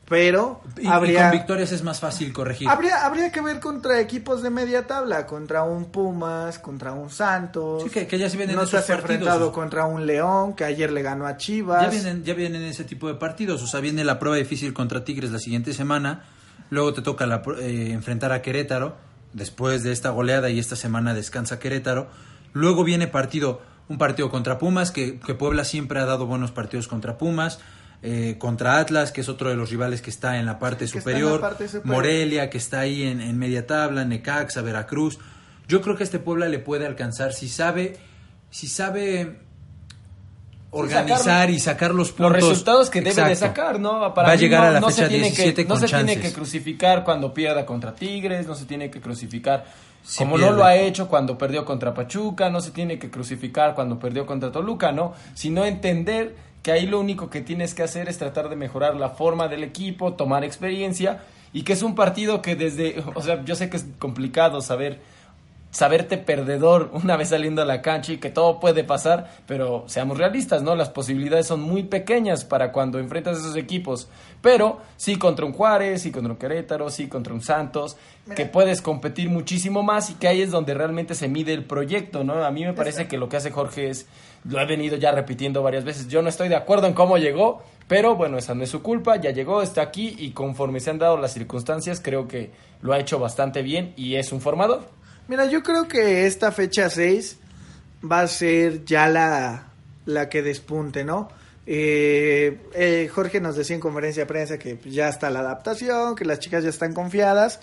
[0.09, 2.67] Pero Y, y habría, con victorias es más fácil corregir.
[2.67, 7.83] habría, habría que ver contra equipos de media tabla, contra un Pumas, contra un Santos.
[7.83, 9.11] Sí, que- que ya se vienen no esos has partidos.
[9.11, 11.83] enfrentado contra un León que ayer le ganó a Chivas.
[11.83, 13.61] Ya vienen, ya vienen ese tipo de partidos.
[13.61, 16.25] O sea, viene la prueba difícil contra Tigres la siguiente semana.
[16.71, 18.95] Luego te toca la eh, enfrentar a Querétaro.
[19.33, 22.07] Después de esta goleada y esta semana descansa Querétaro.
[22.53, 26.87] Luego viene partido, un partido contra Pumas, que, que Puebla siempre ha dado buenos partidos
[26.87, 27.59] contra Pumas.
[28.01, 30.93] Eh, contra Atlas, que es otro de los rivales que está en la parte, Sí,
[30.93, 31.41] que está en la superior.
[31.41, 31.95] parte superior.
[31.95, 34.05] Morelia, que está ahí en, en media tabla.
[34.05, 35.19] Necaxa, Veracruz.
[35.67, 37.97] Yo creo que este Puebla le puede alcanzar si sabe,
[38.49, 39.37] si sabe
[40.71, 42.33] organizar sacar y sacar los los puntos.
[42.35, 43.99] resultados que debe de sacar, ¿no?
[44.13, 46.19] Va a llegar no- a la no fecha tiene 17 que, No con se tiene
[46.19, 49.65] que crucificar cuando pierda contra Tigres, no se tiene que crucificar
[50.17, 50.51] como pierde.
[50.51, 54.25] no lo ha hecho cuando perdió contra Pachuca, no se tiene que crucificar cuando perdió
[54.27, 55.13] contra Toluca, ¿no?
[55.33, 56.35] Sino entender
[56.69, 59.63] que ahí lo único que tienes que hacer es tratar de mejorar la forma del
[59.63, 63.77] equipo, tomar experiencia y que es un partido que desde, o sea, yo sé que
[63.77, 64.99] es complicado saber
[65.71, 70.19] saberte perdedor una vez saliendo a la cancha y que todo puede pasar, pero seamos
[70.19, 70.75] realistas, ¿no?
[70.75, 74.07] Las posibilidades son muy pequeñas para cuando enfrentas esos equipos,
[74.39, 77.97] pero sí contra un Juárez, sí contra un Querétaro, sí contra un Santos,
[78.35, 82.23] que puedes competir muchísimo más y que ahí es donde realmente se mide el proyecto,
[82.23, 82.43] ¿no?
[82.43, 84.05] A mí me parece que lo que hace Jorge es,
[84.45, 87.63] lo he venido ya repitiendo varias veces, yo no estoy de acuerdo en cómo llegó,
[87.87, 90.99] pero bueno, esa no es su culpa, ya llegó, está aquí y conforme se han
[90.99, 94.87] dado las circunstancias, creo que lo ha hecho bastante bien y es un formador.
[95.27, 97.37] Mira, yo creo que esta fecha 6
[98.09, 99.67] va a ser ya la,
[100.05, 101.29] la que despunte, ¿no?
[101.71, 106.25] Eh, eh, Jorge nos decía en conferencia de prensa que ya está la adaptación, que
[106.25, 107.59] las chicas ya están confiadas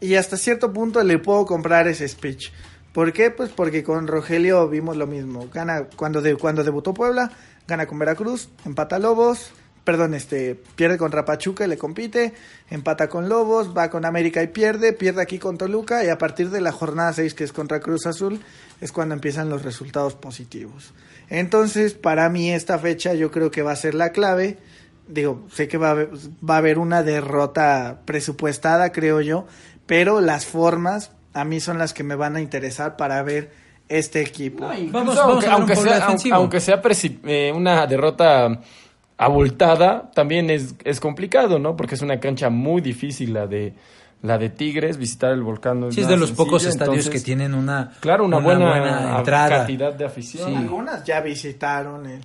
[0.00, 2.50] y hasta cierto punto le puedo comprar ese speech.
[2.98, 3.30] ¿Por qué?
[3.30, 5.48] Pues porque con Rogelio vimos lo mismo.
[5.54, 7.30] Gana cuando, cuando debutó Puebla,
[7.68, 9.52] gana con Veracruz, empata Lobos,
[9.84, 12.34] perdón, este, pierde contra Pachuca y le compite,
[12.70, 16.50] empata con Lobos, va con América y pierde, pierde aquí con Toluca y a partir
[16.50, 18.40] de la jornada 6 que es contra Cruz Azul
[18.80, 20.92] es cuando empiezan los resultados positivos.
[21.28, 24.58] Entonces, para mí esta fecha yo creo que va a ser la clave.
[25.06, 29.46] Digo, sé que va a haber, va a haber una derrota presupuestada, creo yo,
[29.86, 33.50] pero las formas a mí son las que me van a interesar para ver
[33.88, 34.66] este equipo.
[34.66, 36.36] Vamos- Vamos, a aunque, sea, aunque, defensivo.
[36.36, 38.60] aunque sea preci- eh, una derrota
[39.16, 41.76] abultada, también es, es complicado, ¿no?
[41.76, 43.74] Porque es una cancha muy difícil la de
[44.20, 45.78] la de Tigres, visitar el volcán.
[45.80, 49.58] no Sí, es de los pocos estadios entonces, que tienen una, Claro, una, buena, entrada.
[49.58, 50.50] cantidad de afición.
[50.50, 50.56] Sí.
[50.56, 52.20] Algunas ya visitaron el,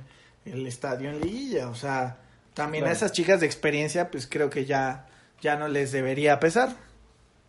[0.45, 2.18] el estadio en Liguilla, o sea,
[2.55, 2.93] también Claro.
[2.95, 5.05] a esas chicas de experiencia, pues creo que ya,
[5.41, 6.70] ya no les debería pesar.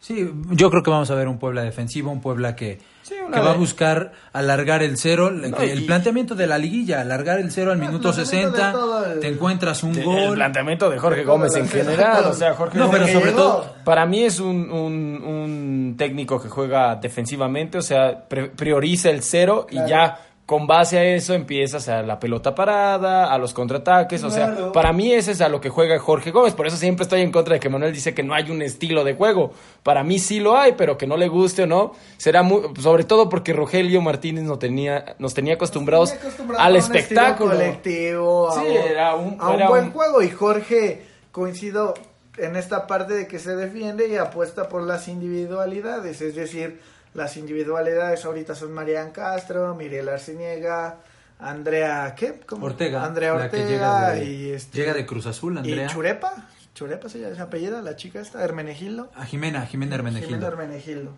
[0.01, 3.41] Sí, yo creo que vamos a ver un Puebla defensivo, un Puebla que, Sí, que
[3.41, 7.51] va a buscar alargar el cero, No, y- el planteamiento de la liguilla, alargar el
[7.51, 10.35] cero al No, el minuto planteamiento de 60, todo el- te encuentras un El gol.
[10.35, 13.37] planteamiento de Jorge Gómez en general, o sea, Jorge No, pero sobre llegó.
[13.39, 19.09] todo, Para mí es un, un- un técnico que juega defensivamente, o sea, pre- prioriza
[19.09, 23.55] el cero y ya con base a eso empiezas a la pelota parada, a los
[23.55, 26.77] contraataques, o sea, para mí ese es a lo que juega Jorge Gómez, por eso
[26.77, 29.53] siempre estoy en contra de que Manuel dice que no hay un estilo de juego.
[29.83, 33.05] Para mí sí lo hay, pero que no le guste o no, será muy, sobre
[33.05, 37.51] todo porque Rogelio Martínez nos tenía, nos tenía acostumbrados acostumbrado al a un espectáculo.
[37.53, 40.23] colectivo, a, Sí, un- era un- a un buen un- juego.
[40.23, 41.95] Y Jorge, coincido
[42.37, 46.21] en esta parte de que se defiende y apuesta por las individualidades.
[46.21, 46.81] Es decir,
[47.15, 50.99] las individualidades ahorita son Marian Castro, Miriel Arciniega,
[51.39, 52.41] Andrea, ¿qué?
[52.47, 52.67] ¿Cómo?
[52.67, 55.87] Ortega, Andrea Ortega llega de, y, este, llega de Cruz Azul, Andrea.
[55.87, 56.49] y Churepa.
[56.75, 59.11] Churepa se llama apellida, la chica esta, Hermenegildo.
[59.15, 60.47] A Jimena, Jimena Jimena Hermenegildo.
[60.49, 61.11] Hermenegildo.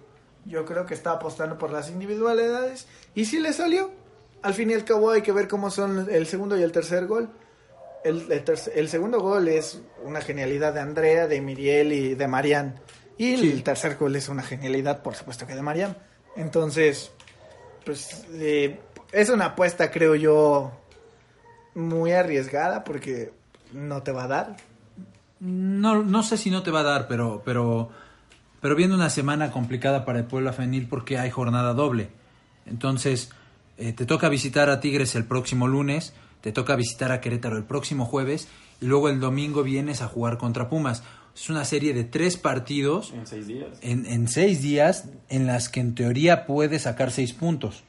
[0.44, 2.86] Yo creo que está apostando por las individualidades.
[3.14, 3.90] Y si le salió.
[4.42, 7.07] Al fin y al cabo hay que ver cómo son el segundo y el tercer
[7.07, 7.30] gol.
[8.05, 12.28] El, el, tercer- el segundo gol es una genialidad de Andrea, de Miriel y de
[12.28, 12.78] Marian.
[13.18, 15.96] Y el tercer gol es una genialidad, por supuesto que de Marian.
[16.36, 17.10] Entonces,
[17.84, 18.78] pues eh,
[19.12, 20.72] es una apuesta, creo yo,
[21.74, 23.32] muy arriesgada porque
[23.72, 24.56] no te va a dar.
[25.40, 27.90] No, no sé si no te va a dar, pero, pero,
[28.60, 32.08] pero viene una semana complicada para el Puebla Femenil porque hay jornada doble.
[32.66, 33.30] Entonces,
[33.78, 37.64] eh, te toca visitar a Tigres el próximo lunes, te toca visitar a Querétaro el
[37.64, 38.48] próximo jueves
[38.80, 41.02] y luego el domingo vienes a jugar contra Pumas.
[41.37, 43.68] Es una serie de tres partidos En seis días.
[43.82, 47.84] en, en seis días en las que en teoría puedes sacar seis puntos,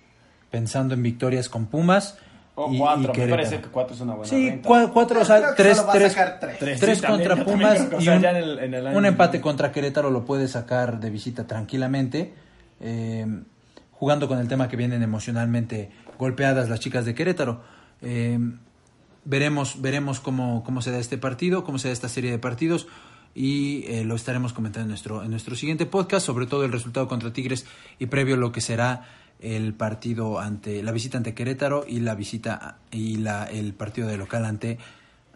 [0.51, 2.17] pensando en victorias con Pumas.
[2.55, 3.13] O y- y cuatro.
[3.15, 4.67] Me parece que cuatro es una buena Sí, renta.
[4.67, 6.57] cua- cuatro, o sea, Creo que tres, tres, sacar tres.
[6.59, 8.87] Tres, tres sí, también, contra Pumas creo y sea, un, ya en el- en el
[8.87, 12.33] año- un empate contra Querétaro lo puede sacar de visita tranquilamente,
[12.81, 13.25] eh,
[13.91, 15.89] jugando con el tema que vienen emocionalmente
[16.19, 17.61] golpeadas las chicas de Querétaro.
[18.01, 18.39] Eh,
[19.23, 22.87] veremos veremos cómo, cómo se da este partido, cómo se da esta serie de partidos
[23.37, 27.07] y eh, lo estaremos comentando en nuestro, en nuestro siguiente podcast, sobre todo el resultado
[27.07, 27.67] contra Tigres
[27.99, 29.05] y previo lo que será
[29.39, 34.17] el partido ante la visita ante Querétaro y la visita y la el partido de
[34.17, 34.79] local ante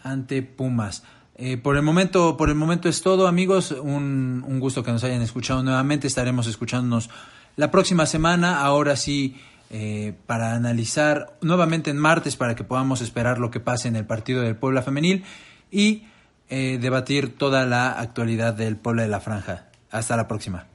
[0.01, 1.03] ante Pumas.
[1.35, 3.69] Eh, por el momento por el momento es todo amigos.
[3.69, 6.07] Un, un gusto que nos hayan escuchado nuevamente.
[6.07, 7.11] Estaremos escuchándonos
[7.55, 8.61] la próxima semana.
[8.61, 9.39] Ahora sí
[9.69, 14.05] eh, para analizar nuevamente en martes para que podamos esperar lo que pase en el
[14.05, 15.23] partido del Puebla femenil
[15.69, 16.07] y
[16.51, 19.69] eh, debatir toda la actualidad del Puebla de la Franja.
[19.89, 20.70] Hasta la próxima